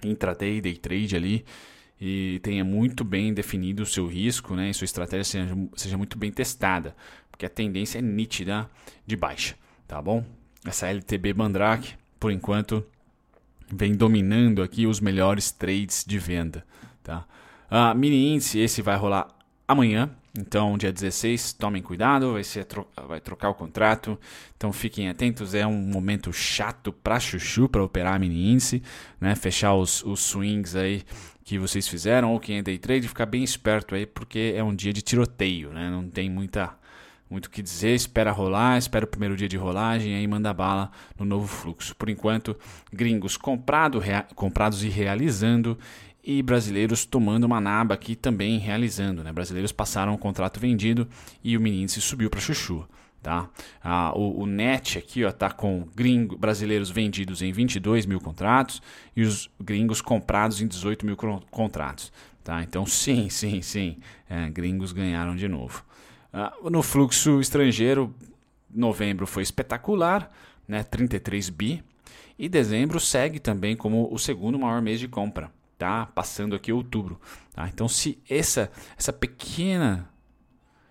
intraday, 0.02 0.60
day 0.60 0.76
trade 0.76 1.16
ali 1.16 1.44
e 2.00 2.40
tenha 2.42 2.64
muito 2.64 3.04
bem 3.04 3.34
definido 3.34 3.82
o 3.82 3.86
seu 3.86 4.06
risco, 4.06 4.54
né? 4.54 4.70
E 4.70 4.74
sua 4.74 4.84
estratégia 4.84 5.24
seja, 5.24 5.56
seja 5.76 5.98
muito 5.98 6.16
bem 6.16 6.30
testada, 6.30 6.96
porque 7.30 7.44
a 7.44 7.50
tendência 7.50 7.98
é 7.98 8.02
nítida 8.02 8.70
de 9.06 9.16
baixa, 9.16 9.54
tá 9.86 10.00
bom? 10.00 10.24
essa 10.64 10.88
LTB 10.88 11.34
Mandrake, 11.34 11.94
por 12.18 12.30
enquanto, 12.30 12.84
vem 13.72 13.94
dominando 13.94 14.62
aqui 14.62 14.86
os 14.86 15.00
melhores 15.00 15.50
trades 15.50 16.04
de 16.06 16.18
venda. 16.18 16.64
Tá? 17.02 17.26
A 17.70 17.94
mini 17.94 18.34
índice, 18.34 18.58
esse 18.58 18.82
vai 18.82 18.96
rolar 18.96 19.28
amanhã, 19.66 20.10
então 20.38 20.78
dia 20.78 20.92
16, 20.92 21.54
tomem 21.54 21.82
cuidado, 21.82 22.34
vai, 22.34 22.44
ser 22.44 22.66
vai 23.08 23.20
trocar 23.20 23.50
o 23.50 23.54
contrato, 23.54 24.18
então 24.56 24.72
fiquem 24.72 25.08
atentos, 25.08 25.54
é 25.54 25.66
um 25.66 25.76
momento 25.76 26.32
chato 26.32 26.92
para 26.92 27.18
chuchu 27.18 27.68
para 27.68 27.82
operar 27.82 28.18
mini 28.20 28.52
índice, 28.52 28.82
né? 29.20 29.34
fechar 29.34 29.74
os, 29.74 30.04
os 30.04 30.20
swings 30.20 30.76
aí 30.76 31.02
que 31.44 31.58
vocês 31.58 31.88
fizeram, 31.88 32.32
ou 32.32 32.38
quem 32.38 32.58
é 32.58 32.62
day 32.62 32.78
trade, 32.78 33.08
ficar 33.08 33.26
bem 33.26 33.42
esperto 33.42 33.94
aí, 33.94 34.06
porque 34.06 34.54
é 34.54 34.62
um 34.62 34.74
dia 34.74 34.92
de 34.92 35.02
tiroteio, 35.02 35.70
né? 35.72 35.90
não 35.90 36.08
tem 36.08 36.30
muita 36.30 36.78
muito 37.30 37.46
o 37.46 37.50
que 37.50 37.62
dizer, 37.62 37.94
espera 37.94 38.32
rolar, 38.32 38.76
espera 38.76 39.04
o 39.04 39.08
primeiro 39.08 39.36
dia 39.36 39.48
de 39.48 39.56
rolagem, 39.56 40.16
aí 40.16 40.26
manda 40.26 40.52
bala 40.52 40.90
no 41.16 41.24
novo 41.24 41.46
fluxo. 41.46 41.94
Por 41.94 42.10
enquanto, 42.10 42.56
gringos 42.92 43.36
comprado, 43.36 44.02
comprados 44.34 44.82
e 44.82 44.88
realizando, 44.88 45.78
e 46.22 46.42
brasileiros 46.42 47.04
tomando 47.04 47.44
uma 47.44 47.60
naba 47.60 47.94
aqui 47.94 48.14
também 48.14 48.58
realizando. 48.58 49.24
Né? 49.24 49.32
Brasileiros 49.32 49.72
passaram 49.72 50.14
o 50.14 50.18
contrato 50.18 50.60
vendido 50.60 51.08
e 51.42 51.56
o 51.56 51.60
menino 51.60 51.88
se 51.88 52.00
subiu 52.00 52.30
para 52.30 52.40
chuchu. 52.40 52.86
Tá? 53.22 53.50
Ah, 53.84 54.12
o, 54.16 54.42
o, 54.42 54.46
net 54.46 54.96
aqui 54.96 55.20
está 55.20 55.50
com 55.50 55.86
gringo, 55.94 56.38
brasileiros 56.38 56.88
vendidos 56.90 57.42
em 57.42 57.52
22 57.52 58.06
mil 58.06 58.18
contratos 58.18 58.80
e 59.14 59.22
os 59.22 59.50
gringos 59.60 60.00
comprados 60.00 60.62
em 60.62 60.66
18 60.66 61.04
mil 61.04 61.16
contratos. 61.50 62.10
Tá? 62.42 62.62
Então, 62.62 62.86
sim, 62.86 63.28
sim, 63.28 63.60
sim, 63.60 63.98
é, 64.28 64.48
gringos 64.48 64.92
ganharam 64.92 65.36
de 65.36 65.46
novo. 65.48 65.84
Uh, 66.32 66.70
no 66.70 66.82
fluxo 66.82 67.40
estrangeiro, 67.40 68.14
novembro 68.72 69.26
foi 69.26 69.42
espetacular, 69.42 70.32
né, 70.66 70.82
33 70.82 71.50
bi, 71.50 71.84
e 72.38 72.48
dezembro 72.48 72.98
segue 72.98 73.38
também 73.38 73.76
como 73.76 74.08
o 74.10 74.18
segundo 74.18 74.58
maior 74.58 74.80
mês 74.80 74.98
de 74.98 75.08
compra, 75.08 75.52
tá? 75.80 76.04
Passando 76.14 76.54
aqui 76.54 76.70
outubro. 76.70 77.18
Tá? 77.54 77.66
Então, 77.66 77.88
se 77.88 78.22
essa, 78.28 78.70
essa 78.98 79.14
pequena, 79.14 80.10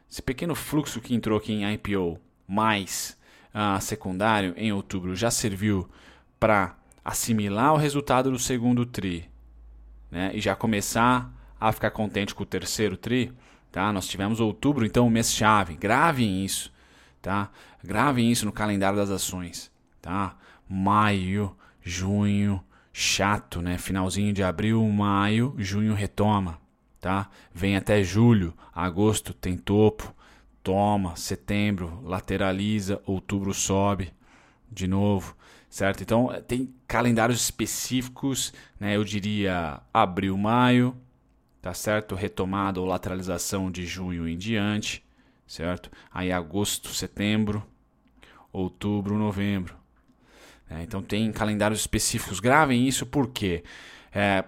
esse 0.10 0.20
pequeno 0.20 0.56
fluxo 0.56 1.00
que 1.00 1.14
entrou 1.14 1.38
aqui 1.38 1.54
em 1.54 1.72
IPO 1.74 2.20
mais 2.48 3.16
uh, 3.54 3.80
secundário 3.80 4.56
em 4.58 4.74
outubro 4.74 5.16
já 5.16 5.30
serviu 5.30 5.88
para 6.40 6.76
assimilar 7.06 7.76
o 7.76 7.78
resultado 7.78 8.32
do 8.32 8.40
segundo 8.40 8.84
tri, 8.84 9.30
né? 10.10 10.32
E 10.34 10.42
já 10.42 10.56
começar 10.56 11.32
a 11.62 11.72
ficar 11.72 11.92
contente 11.92 12.34
com 12.34 12.42
o 12.42 12.46
terceiro 12.46 12.98
tri, 12.98 13.32
tá? 13.72 13.94
Nós 13.94 14.08
tivemos 14.08 14.40
outubro, 14.40 14.88
então 14.88 15.06
o 15.06 15.10
mês 15.12 15.32
chave. 15.32 15.76
Gravem 15.76 16.44
isso, 16.44 16.74
tá? 17.22 17.52
Gravem 17.84 18.32
isso 18.32 18.44
no 18.44 18.52
calendário 18.52 18.98
das 18.98 19.12
ações, 19.12 19.72
tá? 20.02 20.36
Maio, 20.68 21.56
junho, 21.84 22.64
chato, 23.00 23.62
né? 23.62 23.78
Finalzinho 23.78 24.34
de 24.34 24.44
abril, 24.44 24.84
maio, 24.84 25.56
junho 25.58 25.94
retoma, 25.94 26.60
tá? 27.00 27.30
Vem 27.54 27.78
até 27.78 28.04
julho, 28.04 28.54
agosto 28.76 29.34
tem 29.34 29.56
topo, 29.56 30.14
toma, 30.62 31.16
setembro 31.16 32.02
lateraliza, 32.04 33.02
outubro 33.06 33.54
sobe 33.54 34.12
de 34.70 34.86
novo, 34.86 35.34
certo? 35.70 36.04
Então 36.04 36.28
tem 36.46 36.74
calendários 36.86 37.42
específicos, 37.42 38.54
né? 38.78 38.98
Eu 38.98 39.06
diria 39.06 39.80
abril, 39.94 40.38
maio, 40.38 40.94
tá 41.62 41.74
certo? 41.74 42.16
Retomada 42.16 42.82
ou 42.82 42.86
lateralização 42.86 43.72
de 43.72 43.86
junho 43.86 44.28
em 44.28 44.38
diante, 44.38 45.06
certo? 45.48 45.90
Aí 46.12 46.34
agosto, 46.34 46.90
setembro, 46.90 47.66
outubro, 48.52 49.18
novembro. 49.18 49.79
É, 50.70 50.84
então 50.84 51.02
tem 51.02 51.32
calendários 51.32 51.80
específicos. 51.80 52.40
Gravem 52.40 52.88
isso 52.88 53.06
porque 53.06 53.64
é, 54.14 54.44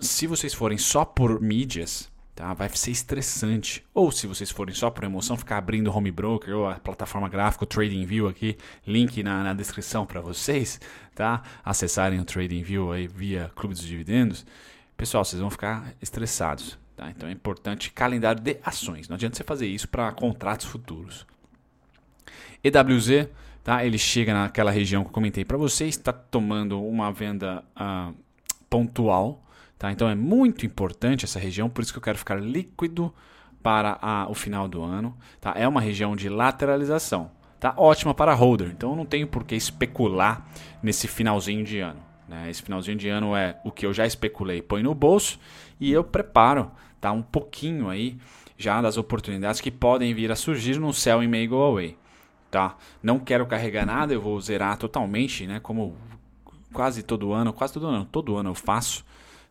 se 0.00 0.26
vocês 0.26 0.54
forem 0.54 0.78
só 0.78 1.04
por 1.04 1.40
mídias, 1.40 2.10
tá? 2.34 2.54
vai 2.54 2.68
ser 2.70 2.90
estressante. 2.90 3.84
Ou 3.92 4.10
se 4.10 4.26
vocês 4.26 4.50
forem 4.50 4.74
só 4.74 4.90
por 4.90 5.04
emoção, 5.04 5.36
ficar 5.36 5.58
abrindo 5.58 5.94
home 5.94 6.10
broker 6.10 6.56
ou 6.56 6.68
a 6.68 6.74
plataforma 6.74 7.28
gráfica, 7.28 7.64
o 7.64 7.66
TradingView 7.66 8.28
aqui, 8.28 8.56
link 8.86 9.22
na, 9.22 9.42
na 9.42 9.54
descrição 9.54 10.06
para 10.06 10.20
vocês, 10.20 10.80
tá? 11.14 11.42
Acessarem 11.64 12.20
o 12.20 12.24
TradingView 12.24 12.92
aí 12.92 13.06
via 13.06 13.50
Clube 13.54 13.74
dos 13.74 13.84
Dividendos. 13.84 14.46
Pessoal, 14.96 15.24
vocês 15.24 15.40
vão 15.40 15.50
ficar 15.50 15.92
estressados. 16.00 16.78
Tá? 16.96 17.10
Então 17.10 17.28
é 17.28 17.32
importante 17.32 17.92
calendário 17.92 18.40
de 18.40 18.56
ações. 18.64 19.08
Não 19.08 19.16
adianta 19.16 19.36
você 19.36 19.44
fazer 19.44 19.66
isso 19.66 19.86
para 19.86 20.10
contratos 20.12 20.66
futuros. 20.66 21.26
EWZ, 22.64 23.28
tá? 23.66 23.84
ele 23.84 23.98
chega 23.98 24.32
naquela 24.32 24.70
região 24.70 25.02
que 25.02 25.08
eu 25.08 25.12
comentei 25.12 25.44
para 25.44 25.56
vocês, 25.56 25.96
está 25.96 26.12
tomando 26.12 26.80
uma 26.80 27.10
venda 27.10 27.64
uh, 27.76 28.14
pontual. 28.70 29.42
Tá? 29.76 29.90
Então 29.90 30.08
é 30.08 30.14
muito 30.14 30.64
importante 30.64 31.24
essa 31.24 31.40
região, 31.40 31.68
por 31.68 31.82
isso 31.82 31.92
que 31.92 31.98
eu 31.98 32.02
quero 32.02 32.16
ficar 32.16 32.40
líquido 32.40 33.12
para 33.64 33.98
a, 34.00 34.30
o 34.30 34.34
final 34.34 34.68
do 34.68 34.84
ano. 34.84 35.18
Tá? 35.40 35.52
É 35.56 35.66
uma 35.66 35.80
região 35.80 36.14
de 36.14 36.28
lateralização. 36.28 37.32
Tá? 37.58 37.74
Ótima 37.76 38.14
para 38.14 38.32
holder, 38.34 38.68
então 38.68 38.90
eu 38.90 38.96
não 38.96 39.04
tenho 39.04 39.26
por 39.26 39.42
que 39.42 39.56
especular 39.56 40.46
nesse 40.80 41.08
finalzinho 41.08 41.64
de 41.64 41.80
ano. 41.80 42.00
Né? 42.28 42.48
Esse 42.48 42.62
finalzinho 42.62 42.96
de 42.96 43.08
ano 43.08 43.34
é 43.34 43.58
o 43.64 43.72
que 43.72 43.84
eu 43.84 43.92
já 43.92 44.06
especulei, 44.06 44.62
põe 44.62 44.80
no 44.80 44.94
bolso 44.94 45.40
e 45.80 45.90
eu 45.90 46.04
preparo 46.04 46.70
tá? 47.00 47.10
um 47.10 47.22
pouquinho 47.22 47.88
aí 47.88 48.16
já 48.56 48.80
das 48.80 48.96
oportunidades 48.96 49.60
que 49.60 49.72
podem 49.72 50.14
vir 50.14 50.30
a 50.30 50.36
surgir 50.36 50.78
no 50.78 50.92
Cell 50.92 51.20
e 51.20 51.26
May 51.26 51.48
Go 51.48 51.56
Away. 51.56 51.96
Tá? 52.56 52.74
Não 53.02 53.18
quero 53.18 53.44
carregar 53.44 53.84
nada, 53.84 54.14
eu 54.14 54.20
vou 54.22 54.40
zerar 54.40 54.78
totalmente, 54.78 55.46
né? 55.46 55.60
como 55.60 55.94
quase 56.72 57.02
todo 57.02 57.30
ano, 57.30 57.52
quase 57.52 57.74
todo 57.74 57.84
ano, 57.86 58.06
todo 58.06 58.34
ano 58.34 58.48
eu 58.48 58.54
faço. 58.54 59.04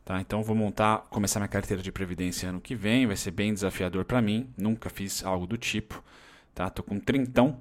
Tá? 0.04 0.20
Então 0.20 0.42
vou 0.42 0.56
montar, 0.56 1.06
começar 1.12 1.40
minha 1.40 1.48
carteira 1.48 1.84
de 1.84 1.92
previdência 1.92 2.50
ano 2.50 2.60
que 2.60 2.74
vem, 2.74 3.06
vai 3.06 3.16
ser 3.16 3.30
bem 3.30 3.54
desafiador 3.54 4.06
para 4.06 4.20
mim, 4.24 4.50
nunca 4.58 4.90
fiz 4.90 5.24
algo 5.24 5.46
do 5.46 5.56
tipo, 5.56 6.04
tá? 6.56 6.68
Tô 6.68 6.82
com 6.82 7.00
trintão 7.00 7.60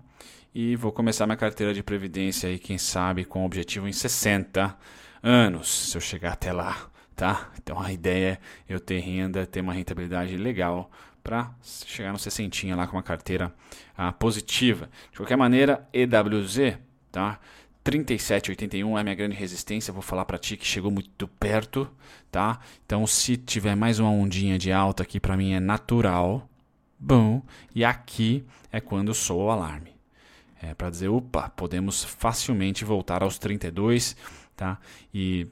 e 0.54 0.76
vou 0.76 0.90
começar 0.90 1.26
minha 1.26 1.36
carteira 1.36 1.74
de 1.74 1.82
previdência 1.82 2.48
aí, 2.48 2.58
quem 2.58 2.78
sabe, 2.78 3.26
com 3.26 3.44
objetivo 3.44 3.86
em 3.86 3.92
60 3.92 4.74
anos, 5.22 5.90
se 5.90 5.94
eu 5.94 6.00
chegar 6.00 6.32
até 6.32 6.54
lá, 6.54 6.88
tá? 7.14 7.50
Então 7.62 7.78
a 7.78 7.92
ideia 7.92 8.40
é 8.66 8.74
eu 8.74 8.80
ter 8.80 9.00
renda, 9.00 9.44
ter 9.44 9.60
uma 9.60 9.74
rentabilidade 9.74 10.38
legal 10.38 10.90
para 11.24 11.50
chegar 11.62 12.12
no 12.12 12.18
60 12.18 12.76
lá 12.76 12.86
com 12.86 12.96
uma 12.96 13.02
carteira 13.02 13.52
ah, 13.96 14.12
positiva. 14.12 14.90
De 15.10 15.16
qualquer 15.16 15.36
maneira, 15.36 15.88
EWZ, 15.92 16.76
tá? 17.10 17.40
37,81 17.82 18.96
é 18.96 19.00
a 19.00 19.02
minha 19.02 19.14
grande 19.14 19.34
resistência. 19.34 19.92
Vou 19.92 20.02
falar 20.02 20.26
para 20.26 20.38
ti 20.38 20.56
que 20.56 20.66
chegou 20.66 20.90
muito 20.90 21.26
perto, 21.26 21.90
tá? 22.30 22.60
Então, 22.84 23.06
se 23.06 23.38
tiver 23.38 23.74
mais 23.74 23.98
uma 23.98 24.10
ondinha 24.10 24.58
de 24.58 24.70
alta 24.70 25.02
aqui, 25.02 25.18
para 25.18 25.36
mim 25.36 25.52
é 25.52 25.60
natural. 25.60 26.48
Bom, 26.98 27.42
e 27.74 27.84
aqui 27.84 28.44
é 28.70 28.80
quando 28.80 29.12
soa 29.14 29.44
o 29.44 29.50
alarme. 29.50 29.94
É 30.62 30.74
para 30.74 30.90
dizer, 30.90 31.08
opa, 31.08 31.50
podemos 31.50 32.04
facilmente 32.04 32.84
voltar 32.84 33.22
aos 33.22 33.38
32, 33.38 34.16
tá? 34.56 34.78
E 35.12 35.46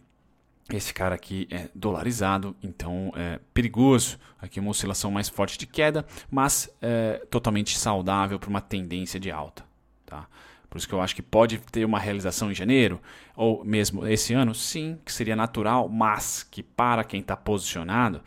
esse 0.71 0.95
cara 0.95 1.15
aqui 1.15 1.47
é 1.51 1.69
dolarizado, 1.75 2.57
então 2.63 3.13
é 3.17 3.41
perigoso. 3.53 4.19
Aqui 4.41 4.61
uma 4.61 4.71
oscilação 4.71 5.11
mais 5.11 5.29
forte 5.29 5.59
de 5.59 5.67
queda, 5.67 6.05
mas 6.31 6.71
é 6.81 7.25
totalmente 7.31 7.79
saudável 7.79 8.39
para 8.39 8.51
uma 8.51 8.61
tendência 8.61 9.19
de 9.21 9.31
alta, 9.31 9.65
tá? 10.07 10.27
Por 10.69 10.79
isso 10.79 10.89
que 10.89 10.95
eu 10.95 11.03
acho 11.03 11.15
que 11.15 11.21
pode 11.21 11.59
ter 11.59 11.85
uma 11.85 11.99
realização 11.99 12.51
em 12.51 12.55
janeiro, 12.55 13.01
ou 13.37 13.63
mesmo 13.63 14.07
esse 14.07 14.33
ano, 14.33 14.55
sim, 14.55 14.99
que 15.05 15.13
seria 15.13 15.37
natural, 15.37 15.89
mas 15.89 16.43
que 16.51 16.63
para 16.63 17.05
quem 17.05 17.21
está 17.21 17.37
posicionado 17.37 18.23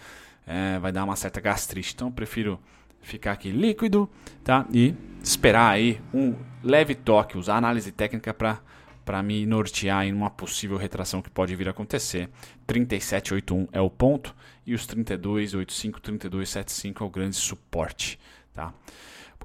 é, 0.45 0.77
vai 0.77 0.91
dar 0.91 1.03
uma 1.03 1.15
certa 1.15 1.41
gastrite. 1.41 1.93
Então 1.95 2.11
prefiro 2.11 2.59
ficar 3.01 3.31
aqui 3.31 3.49
líquido 3.49 4.09
tá? 4.43 4.65
e 4.71 4.93
esperar 5.23 5.71
aí 5.71 5.99
um 6.13 6.35
leve 6.63 6.93
toque, 6.93 7.37
usar 7.37 7.55
análise 7.57 7.91
técnica 7.91 8.33
para 8.33 8.59
para 9.05 9.21
me 9.21 9.45
nortear 9.45 10.05
em 10.05 10.11
uma 10.11 10.29
possível 10.31 10.75
retração 10.75 11.21
que 11.21 11.29
pode 11.29 11.55
vir 11.55 11.67
a 11.67 11.71
acontecer. 11.71 12.29
3781 12.65 13.67
é 13.71 13.79
o 13.79 13.89
ponto 13.89 14.35
e 14.65 14.73
os 14.73 14.87
3285, 14.87 16.01
3275 16.01 17.03
é 17.03 17.07
o 17.07 17.09
grande 17.09 17.35
suporte, 17.35 18.19
tá? 18.53 18.73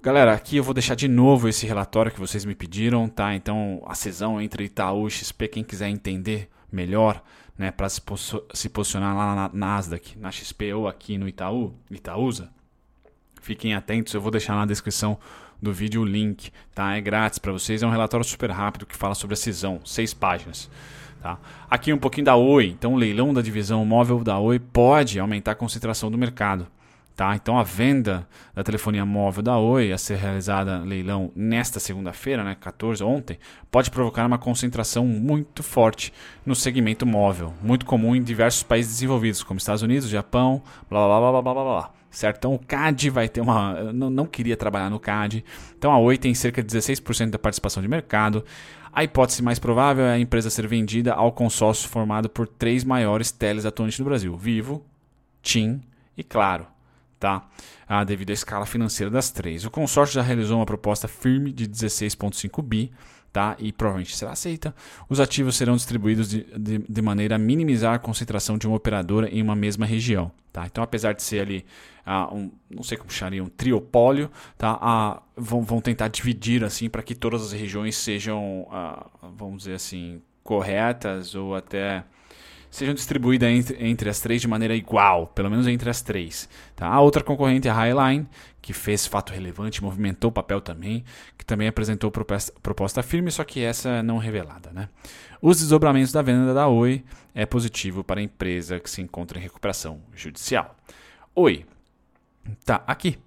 Galera, 0.02 0.32
aqui 0.32 0.56
eu 0.56 0.64
vou 0.64 0.72
deixar 0.72 0.94
de 0.94 1.06
novo 1.06 1.46
esse 1.46 1.66
relatório 1.66 2.10
que 2.10 2.18
vocês 2.18 2.46
me 2.46 2.54
pediram, 2.54 3.06
tá? 3.06 3.34
Então, 3.34 3.82
a 3.86 3.94
cisão 3.94 4.40
entre 4.40 4.64
Itaú 4.64 5.06
e 5.06 5.10
XP, 5.10 5.46
quem 5.48 5.62
quiser 5.62 5.90
entender 5.90 6.48
melhor, 6.72 7.22
né, 7.58 7.70
para 7.70 7.86
se, 7.90 8.00
se, 8.54 8.68
posicionar 8.70 9.14
lá 9.14 9.34
na 9.34 9.50
Nasdaq, 9.52 10.18
na 10.18 10.30
XP 10.30 10.72
ou 10.72 10.88
aqui 10.88 11.18
no 11.18 11.28
Itaú, 11.28 11.74
Itaúsa, 11.90 12.50
fiquem 13.42 13.74
atentos, 13.74 14.14
eu 14.14 14.20
vou 14.22 14.30
deixar 14.30 14.54
na 14.54 14.64
descrição 14.64 15.18
do 15.62 15.72
vídeo 15.72 16.02
o 16.02 16.04
link, 16.04 16.50
tá? 16.74 16.96
É 16.96 17.00
grátis 17.00 17.38
para 17.38 17.52
vocês, 17.52 17.82
é 17.82 17.86
um 17.86 17.90
relatório 17.90 18.24
super 18.24 18.50
rápido 18.50 18.86
que 18.86 18.96
fala 18.96 19.14
sobre 19.14 19.34
a 19.34 19.36
cisão, 19.36 19.80
seis 19.84 20.14
páginas. 20.14 20.70
Tá? 21.20 21.38
Aqui 21.68 21.92
um 21.92 21.98
pouquinho 21.98 22.24
da 22.24 22.36
Oi, 22.36 22.66
então 22.66 22.94
o 22.94 22.96
leilão 22.96 23.34
da 23.34 23.42
divisão 23.42 23.84
móvel 23.84 24.24
da 24.24 24.38
Oi 24.38 24.58
pode 24.58 25.20
aumentar 25.20 25.52
a 25.52 25.54
concentração 25.54 26.10
do 26.10 26.16
mercado. 26.16 26.66
Tá? 27.20 27.36
Então 27.36 27.58
a 27.58 27.62
venda 27.62 28.26
da 28.54 28.64
telefonia 28.64 29.04
móvel 29.04 29.42
da 29.42 29.58
Oi 29.58 29.92
a 29.92 29.98
ser 29.98 30.16
realizada 30.16 30.78
leilão 30.78 31.30
nesta 31.36 31.78
segunda-feira, 31.78 32.42
né, 32.42 32.56
14 32.58 33.04
ontem, 33.04 33.38
pode 33.70 33.90
provocar 33.90 34.24
uma 34.24 34.38
concentração 34.38 35.04
muito 35.04 35.62
forte 35.62 36.14
no 36.46 36.54
segmento 36.54 37.04
móvel, 37.04 37.52
muito 37.62 37.84
comum 37.84 38.16
em 38.16 38.22
diversos 38.22 38.62
países 38.62 38.92
desenvolvidos, 38.92 39.42
como 39.42 39.58
Estados 39.58 39.82
Unidos, 39.82 40.08
Japão, 40.08 40.62
blá 40.88 41.06
blá 41.06 41.20
blá 41.20 41.30
blá 41.30 41.42
blá 41.42 41.52
blá. 41.52 41.64
blá. 41.64 41.90
Certo? 42.10 42.38
Então 42.38 42.54
o 42.54 42.58
CAD 42.58 43.10
vai 43.10 43.28
ter 43.28 43.42
uma. 43.42 43.74
Eu 43.78 43.92
não, 43.92 44.24
queria 44.24 44.56
trabalhar 44.56 44.88
no 44.88 44.98
CAD. 44.98 45.44
Então 45.76 45.92
a 45.92 45.98
Oi 45.98 46.16
tem 46.16 46.32
cerca 46.32 46.62
de 46.62 46.74
16% 46.74 47.28
da 47.28 47.38
participação 47.38 47.82
de 47.82 47.88
mercado. 47.88 48.42
A 48.90 49.04
hipótese 49.04 49.42
mais 49.42 49.58
provável 49.58 50.06
é 50.06 50.14
a 50.14 50.18
empresa 50.18 50.48
ser 50.48 50.66
vendida 50.66 51.12
ao 51.12 51.32
consórcio 51.32 51.86
formado 51.86 52.30
por 52.30 52.48
três 52.48 52.82
maiores 52.82 53.30
teles 53.30 53.66
atuantes 53.66 53.98
no 53.98 54.06
Brasil: 54.06 54.34
Vivo, 54.38 54.82
TIM 55.42 55.82
e 56.16 56.24
Claro 56.24 56.66
tá? 57.20 57.46
Ah, 57.86 58.02
devido 58.02 58.30
à 58.30 58.32
escala 58.32 58.64
financeira 58.64 59.10
das 59.10 59.30
três. 59.30 59.66
O 59.66 59.70
consórcio 59.70 60.14
já 60.14 60.22
realizou 60.22 60.58
uma 60.58 60.66
proposta 60.66 61.06
firme 61.06 61.52
de 61.52 61.68
16,5 61.68 62.62
bi, 62.62 62.90
tá? 63.30 63.54
E 63.58 63.72
provavelmente 63.72 64.16
será 64.16 64.32
aceita. 64.32 64.74
Os 65.08 65.20
ativos 65.20 65.56
serão 65.56 65.76
distribuídos 65.76 66.30
de, 66.30 66.44
de, 66.58 66.78
de, 66.78 67.02
maneira 67.02 67.36
a 67.36 67.38
minimizar 67.38 67.94
a 67.94 67.98
concentração 67.98 68.56
de 68.56 68.66
uma 68.66 68.76
operadora 68.76 69.28
em 69.28 69.42
uma 69.42 69.54
mesma 69.54 69.84
região, 69.84 70.32
tá? 70.50 70.66
Então, 70.66 70.82
apesar 70.82 71.12
de 71.12 71.22
ser 71.22 71.40
ali, 71.40 71.64
ah, 72.06 72.32
um, 72.34 72.50
não 72.70 72.82
sei 72.82 72.96
como 72.96 73.10
chamaria, 73.10 73.44
um 73.44 73.48
triopólio, 73.48 74.30
tá? 74.56 74.78
Ah, 74.80 75.22
vão, 75.36 75.62
vão 75.62 75.80
tentar 75.80 76.08
dividir 76.08 76.64
assim 76.64 76.88
para 76.88 77.02
que 77.02 77.14
todas 77.14 77.42
as 77.42 77.52
regiões 77.52 77.96
sejam, 77.96 78.66
ah, 78.70 79.06
vamos 79.36 79.58
dizer 79.58 79.74
assim, 79.74 80.22
corretas 80.42 81.34
ou 81.34 81.54
até 81.54 82.02
sejam 82.70 82.94
distribuídas 82.94 83.48
entre, 83.48 83.84
entre, 83.84 84.08
as 84.08 84.20
três 84.20 84.40
de 84.40 84.48
maneira 84.48 84.74
igual, 84.74 85.26
pelo 85.26 85.50
menos 85.50 85.66
entre 85.66 85.90
as 85.90 86.00
três. 86.00 86.48
Tá? 86.76 86.86
A 86.86 87.00
outra 87.00 87.22
concorrente 87.22 87.66
é 87.66 87.70
a 87.70 87.74
Highline, 87.74 88.28
que 88.62 88.72
fez 88.72 89.06
fato 89.06 89.32
relevante, 89.32 89.82
movimentou 89.82 90.30
o 90.30 90.32
papel 90.32 90.60
também, 90.60 91.04
que 91.36 91.44
também 91.44 91.68
apresentou 91.68 92.10
proposta, 92.10 92.52
proposta 92.62 93.02
firme, 93.02 93.30
só 93.30 93.42
que 93.42 93.60
essa 93.60 94.02
não 94.02 94.18
revelada. 94.18 94.70
Né? 94.72 94.88
Os 95.42 95.58
desdobramentos 95.58 96.12
da 96.12 96.22
venda 96.22 96.54
da 96.54 96.68
Oi 96.68 97.02
é 97.34 97.44
positivo 97.44 98.04
para 98.04 98.20
a 98.20 98.22
empresa 98.22 98.78
que 98.78 98.88
se 98.88 99.02
encontra 99.02 99.38
em 99.38 99.42
recuperação 99.42 100.00
judicial. 100.14 100.76
Oi, 101.34 101.64
tá 102.64 102.82
aqui 102.86 103.18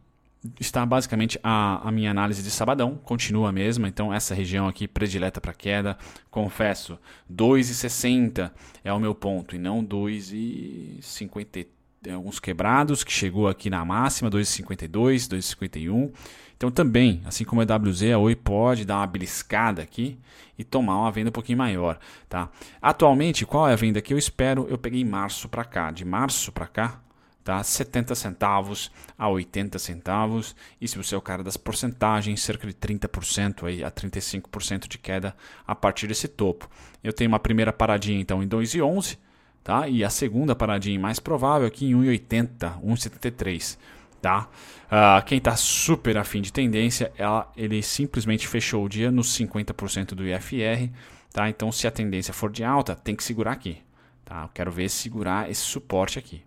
está 0.60 0.86
basicamente 0.86 1.40
a, 1.44 1.88
a, 1.88 1.92
minha 1.92 2.12
análise 2.12 2.44
de 2.44 2.52
sabadão, 2.52 2.96
continua 2.96 3.50
a 3.50 3.52
mesma, 3.52 3.88
então 3.88 4.14
essa 4.14 4.36
região 4.36 4.68
aqui 4.68 4.88
predileta 4.88 5.40
para 5.40 5.54
queda, 5.54 5.98
confesso, 6.30 7.00
2,60 7.32 8.52
é 8.84 8.92
o 8.92 9.00
meu 9.00 9.16
ponto 9.16 9.56
e 9.56 9.60
não 9.60 9.84
2,50 9.84 11.68
alguns 12.12 12.40
quebrados 12.40 13.04
que 13.04 13.14
chegou 13.14 13.48
aqui 13.48 13.70
na 13.70 13.86
máxima 13.86 14.30
2,52, 14.30 15.30
2,51. 15.30 16.12
Então 16.58 16.70
também, 16.70 17.22
assim 17.26 17.46
como 17.46 17.62
a 17.62 17.66
WZ, 17.66 18.04
a 18.14 18.18
Oi 18.18 18.36
pode 18.36 18.86
dar 18.86 18.98
uma 18.98 19.08
beliscada 19.08 19.82
aqui 19.82 20.20
e 20.58 20.64
tomar 20.64 20.98
uma 21.00 21.12
venda 21.12 21.30
um 21.30 21.34
pouquinho 21.34 21.58
maior, 21.58 21.98
tá? 22.30 22.50
Atualmente, 22.82 23.46
qual 23.46 23.68
é 23.68 23.74
a 23.74 23.78
venda 23.78 24.02
que 24.02 24.14
eu 24.14 24.18
espero? 24.18 24.68
Eu 24.70 24.78
peguei 24.78 25.04
março 25.04 25.50
para 25.50 25.64
cá, 25.64 25.92
de 25.92 26.06
março 26.06 26.52
para 26.52 26.68
cá, 26.68 27.02
tá? 27.44 27.62
70 27.62 28.16
centavos 28.16 28.92
a 29.18 29.28
80 29.28 29.78
centavos. 29.78 30.56
E 30.80 30.88
se 30.88 30.98
você 30.98 31.14
é 31.14 31.18
o 31.18 31.22
cara 31.22 31.44
das 31.44 31.58
porcentagens, 31.58 32.42
cerca 32.42 32.66
de 32.66 32.74
30% 32.74 33.68
aí, 33.68 33.84
a 33.84 33.92
35% 33.92 34.88
de 34.88 34.98
queda 34.98 35.36
a 35.68 35.76
partir 35.76 36.08
desse 36.08 36.28
topo. 36.28 36.70
Eu 37.04 37.12
tenho 37.12 37.30
uma 37.30 37.40
primeira 37.40 37.74
paradinha 37.74 38.20
então 38.20 38.42
em 38.42 38.48
2,11, 38.48 39.18
tá? 39.64 39.88
E 39.88 40.04
a 40.04 40.10
segunda 40.10 40.56
paradinha 40.56 41.00
mais 41.00 41.20
provável 41.20 41.68
aqui 41.68 41.88
em 41.88 41.94
1,80, 41.94 42.82
1,73. 42.82 43.78
Tá? 44.22 44.48
Uh, 44.86 45.26
quem 45.26 45.38
está 45.38 45.54
super 45.58 46.18
afim 46.18 46.42
de 46.42 46.54
tendência, 46.54 47.12
ela, 47.18 47.52
ele 47.58 47.84
simplesmente 47.84 48.48
fechou 48.48 48.86
o 48.86 48.88
dia 48.88 49.12
nos 49.12 49.38
50% 49.38 50.14
do 50.14 50.26
IFR. 50.26 50.90
Tá? 51.34 51.50
Então, 51.50 51.74
se 51.74 51.86
a 51.88 51.92
tendência 51.92 52.34
for 52.34 52.50
de 52.50 52.64
alta, 52.64 52.96
tem 52.96 53.18
que 53.18 53.24
segurar 53.24 53.52
aqui. 53.52 53.80
Tá? 54.24 54.44
Eu 54.44 54.50
quero 54.54 54.72
ver 54.72 54.90
segurar 54.90 55.52
esse 55.52 55.60
suporte 55.60 56.18
aqui 56.18 56.42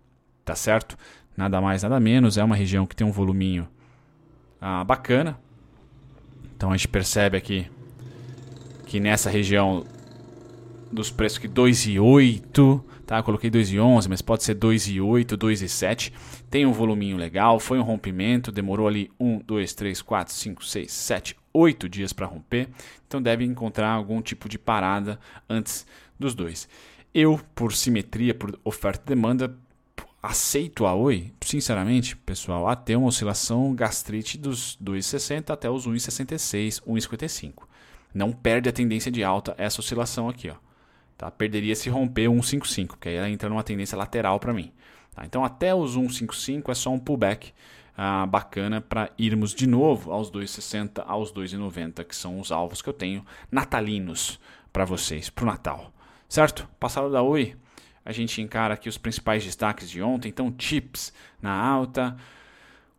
tá 0.46 0.54
certo? 0.54 0.96
Nada 1.36 1.60
mais, 1.60 1.82
nada 1.82 2.00
menos. 2.00 2.38
É 2.38 2.44
uma 2.44 2.56
região 2.56 2.86
que 2.86 2.96
tem 2.96 3.06
um 3.06 3.12
voluminho 3.12 3.68
ah, 4.60 4.84
bacana. 4.84 5.38
Então 6.56 6.70
a 6.70 6.76
gente 6.76 6.88
percebe 6.88 7.36
aqui 7.36 7.70
que 8.86 9.00
nessa 9.00 9.28
região 9.28 9.84
dos 10.90 11.10
preços 11.10 11.38
que 11.38 11.48
2,8, 11.48 12.82
tá? 13.04 13.18
Eu 13.18 13.24
coloquei 13.24 13.50
2,11, 13.50 14.06
mas 14.08 14.22
pode 14.22 14.44
ser 14.44 14.54
2,8, 14.54 15.36
2,7. 15.36 16.12
Tem 16.48 16.64
um 16.64 16.72
voluminho 16.72 17.16
legal, 17.16 17.58
foi 17.58 17.78
um 17.78 17.82
rompimento, 17.82 18.52
demorou 18.52 18.86
ali 18.86 19.10
1, 19.18 19.40
2, 19.40 19.74
3, 19.74 20.00
4, 20.00 20.32
5, 20.32 20.64
6, 20.64 20.92
7, 20.92 21.36
8 21.52 21.88
dias 21.88 22.12
para 22.12 22.26
romper. 22.26 22.68
Então 23.06 23.20
deve 23.20 23.44
encontrar 23.44 23.90
algum 23.90 24.22
tipo 24.22 24.48
de 24.48 24.58
parada 24.58 25.18
antes 25.50 25.84
dos 26.18 26.34
dois. 26.34 26.68
Eu, 27.12 27.40
por 27.54 27.72
simetria, 27.72 28.32
por 28.32 28.58
oferta 28.64 29.02
e 29.04 29.14
demanda, 29.16 29.56
aceito 30.26 30.86
a 30.86 30.94
Oi, 30.94 31.32
sinceramente, 31.40 32.16
pessoal, 32.16 32.68
até 32.68 32.96
uma 32.96 33.06
oscilação 33.08 33.72
gastrite 33.74 34.36
dos 34.36 34.76
2,60 34.82 35.50
até 35.50 35.70
os 35.70 35.86
1,66, 35.86 36.82
1,55. 36.82 37.62
Não 38.12 38.32
perde 38.32 38.68
a 38.68 38.72
tendência 38.72 39.10
de 39.10 39.22
alta 39.22 39.54
essa 39.56 39.80
oscilação 39.80 40.28
aqui, 40.28 40.50
ó. 40.50 40.56
Tá? 41.16 41.30
Perderia 41.30 41.76
se 41.76 41.88
romper 41.88 42.28
1,55, 42.28 42.88
porque 42.88 43.08
aí 43.08 43.14
ela 43.14 43.30
entra 43.30 43.48
numa 43.48 43.62
tendência 43.62 43.96
lateral 43.96 44.40
para 44.40 44.52
mim. 44.52 44.72
Tá? 45.14 45.24
Então 45.24 45.44
até 45.44 45.72
os 45.72 45.96
1,55 45.96 46.70
é 46.70 46.74
só 46.74 46.90
um 46.90 46.98
pullback 46.98 47.52
ah, 47.96 48.26
bacana 48.26 48.80
para 48.80 49.10
irmos 49.16 49.54
de 49.54 49.66
novo 49.66 50.10
aos 50.10 50.30
2,60, 50.30 51.04
aos 51.06 51.32
2,90, 51.32 52.04
que 52.04 52.16
são 52.16 52.40
os 52.40 52.50
alvos 52.50 52.82
que 52.82 52.88
eu 52.88 52.92
tenho 52.92 53.24
natalinos 53.50 54.40
para 54.72 54.84
vocês, 54.84 55.30
para 55.30 55.44
o 55.44 55.46
Natal. 55.46 55.92
Certo? 56.28 56.68
Passado 56.80 57.10
da 57.12 57.22
Oi, 57.22 57.54
a 58.06 58.12
gente 58.12 58.40
encara 58.40 58.74
aqui 58.74 58.88
os 58.88 58.96
principais 58.96 59.44
destaques 59.44 59.90
de 59.90 60.00
ontem. 60.00 60.28
Então, 60.28 60.54
chips 60.56 61.12
na 61.42 61.52
alta, 61.52 62.16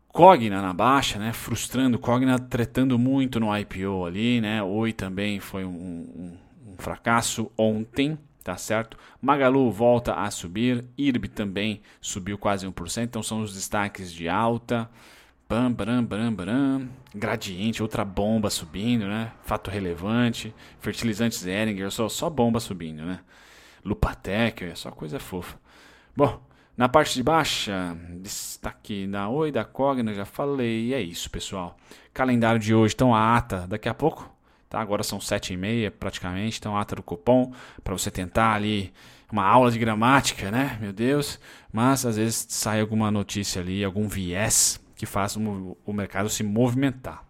Cogna 0.09 0.61
na 0.61 0.73
baixa, 0.73 1.17
né? 1.17 1.31
Frustrando, 1.31 1.97
Cogna 1.97 2.37
tretando 2.37 2.99
muito 2.99 3.39
no 3.39 3.57
IPO 3.57 4.05
ali, 4.05 4.41
né? 4.41 4.61
Oi 4.61 4.91
também 4.91 5.39
foi 5.39 5.63
um, 5.63 5.69
um, 5.69 6.37
um 6.73 6.75
fracasso 6.77 7.49
ontem, 7.57 8.19
tá 8.43 8.57
certo? 8.57 8.97
Magalu 9.21 9.71
volta 9.71 10.13
a 10.13 10.29
subir, 10.29 10.83
IRB 10.97 11.29
também 11.29 11.81
subiu 12.01 12.37
quase 12.37 12.67
1%, 12.67 13.03
então 13.03 13.23
são 13.23 13.39
os 13.41 13.53
destaques 13.53 14.11
de 14.11 14.27
alta. 14.27 14.89
Bam, 15.47 15.71
bam, 15.71 16.03
bam, 16.03 16.33
bam. 16.33 16.89
Gradiente, 17.15 17.81
outra 17.81 18.03
bomba 18.03 18.49
subindo, 18.49 19.07
né? 19.07 19.31
Fato 19.43 19.71
relevante. 19.71 20.53
Fertilizantes 20.81 21.45
Ehringer, 21.45 21.89
só, 21.91 22.09
só 22.09 22.29
bomba 22.29 22.59
subindo, 22.59 23.05
né? 23.05 23.21
Lupatec, 23.87 24.65
é 24.65 24.75
só 24.75 24.91
coisa 24.91 25.19
fofa. 25.19 25.57
Bom, 26.15 26.41
na 26.75 26.89
parte 26.89 27.15
de 27.15 27.23
baixa, 27.23 27.97
destaque 28.21 29.07
da 29.07 29.29
Oi, 29.29 29.51
da 29.51 29.63
Cogna, 29.63 30.13
já 30.13 30.25
falei. 30.25 30.87
E 30.87 30.93
é 30.93 31.01
isso, 31.01 31.29
pessoal. 31.29 31.77
Calendário 32.13 32.59
de 32.59 32.75
hoje, 32.75 32.93
então 32.93 33.15
a 33.15 33.35
ata 33.35 33.65
daqui 33.67 33.87
a 33.87 33.93
pouco. 33.93 34.31
Tá? 34.69 34.81
Agora 34.81 35.01
são 35.01 35.19
sete 35.19 35.53
e 35.53 35.57
meia 35.57 35.89
praticamente, 35.89 36.59
então 36.59 36.75
a 36.75 36.81
ata 36.81 36.97
do 36.97 37.03
cupom 37.03 37.53
para 37.83 37.93
você 37.93 38.11
tentar 38.11 38.53
ali 38.53 38.93
uma 39.31 39.45
aula 39.45 39.71
de 39.71 39.79
gramática, 39.79 40.51
né? 40.51 40.77
Meu 40.81 40.91
Deus. 40.91 41.39
Mas 41.71 42.05
às 42.05 42.17
vezes 42.17 42.45
sai 42.49 42.81
alguma 42.81 43.09
notícia 43.09 43.61
ali, 43.61 43.83
algum 43.83 44.07
viés 44.07 44.79
que 44.95 45.05
faça 45.05 45.39
o 45.39 45.93
mercado 45.93 46.29
se 46.29 46.43
movimentar. 46.43 47.23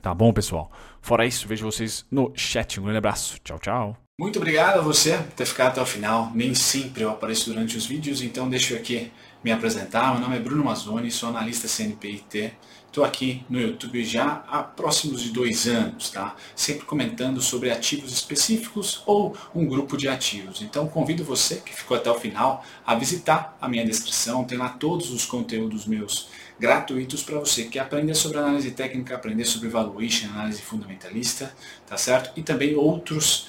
Tá 0.00 0.14
bom, 0.14 0.32
pessoal? 0.32 0.70
Fora 1.00 1.26
isso, 1.26 1.48
vejo 1.48 1.64
vocês 1.64 2.06
no 2.10 2.32
chat. 2.36 2.78
Um 2.78 2.84
grande 2.84 2.98
abraço. 2.98 3.38
Tchau, 3.42 3.58
tchau. 3.58 4.03
Muito 4.16 4.38
obrigado 4.38 4.78
a 4.78 4.80
você 4.80 5.16
por 5.16 5.32
ter 5.32 5.44
ficado 5.44 5.72
até 5.72 5.82
o 5.82 5.86
final. 5.86 6.30
Nem 6.32 6.54
sempre 6.54 7.02
eu 7.02 7.10
apareço 7.10 7.50
durante 7.50 7.76
os 7.76 7.84
vídeos, 7.84 8.22
então 8.22 8.48
deixa 8.48 8.72
eu 8.72 8.78
aqui 8.78 9.10
me 9.42 9.50
apresentar. 9.50 10.12
Meu 10.12 10.20
nome 10.20 10.36
é 10.36 10.38
Bruno 10.38 10.62
Mazzoni, 10.62 11.10
sou 11.10 11.30
analista 11.30 11.66
CNPIT. 11.66 12.52
Estou 12.86 13.02
aqui 13.02 13.44
no 13.50 13.60
YouTube 13.60 14.04
já 14.04 14.44
há 14.46 14.62
próximos 14.62 15.20
de 15.20 15.30
dois 15.30 15.66
anos, 15.66 16.10
tá? 16.10 16.36
Sempre 16.54 16.86
comentando 16.86 17.40
sobre 17.40 17.72
ativos 17.72 18.12
específicos 18.12 19.02
ou 19.04 19.36
um 19.52 19.66
grupo 19.66 19.96
de 19.96 20.06
ativos. 20.06 20.62
Então 20.62 20.86
convido 20.86 21.24
você 21.24 21.56
que 21.56 21.74
ficou 21.74 21.96
até 21.96 22.08
o 22.08 22.14
final 22.14 22.64
a 22.86 22.94
visitar 22.94 23.58
a 23.60 23.68
minha 23.68 23.84
descrição. 23.84 24.44
Tem 24.44 24.56
lá 24.56 24.68
todos 24.68 25.10
os 25.10 25.26
conteúdos 25.26 25.86
meus 25.86 26.28
gratuitos 26.56 27.20
para 27.20 27.40
você 27.40 27.64
que 27.64 27.80
aprender 27.80 28.14
sobre 28.14 28.38
análise 28.38 28.70
técnica, 28.70 29.16
aprender 29.16 29.44
sobre 29.44 29.68
valuation, 29.68 30.28
análise 30.28 30.62
fundamentalista, 30.62 31.52
tá 31.84 31.96
certo? 31.96 32.30
E 32.38 32.44
também 32.44 32.76
outros 32.76 33.48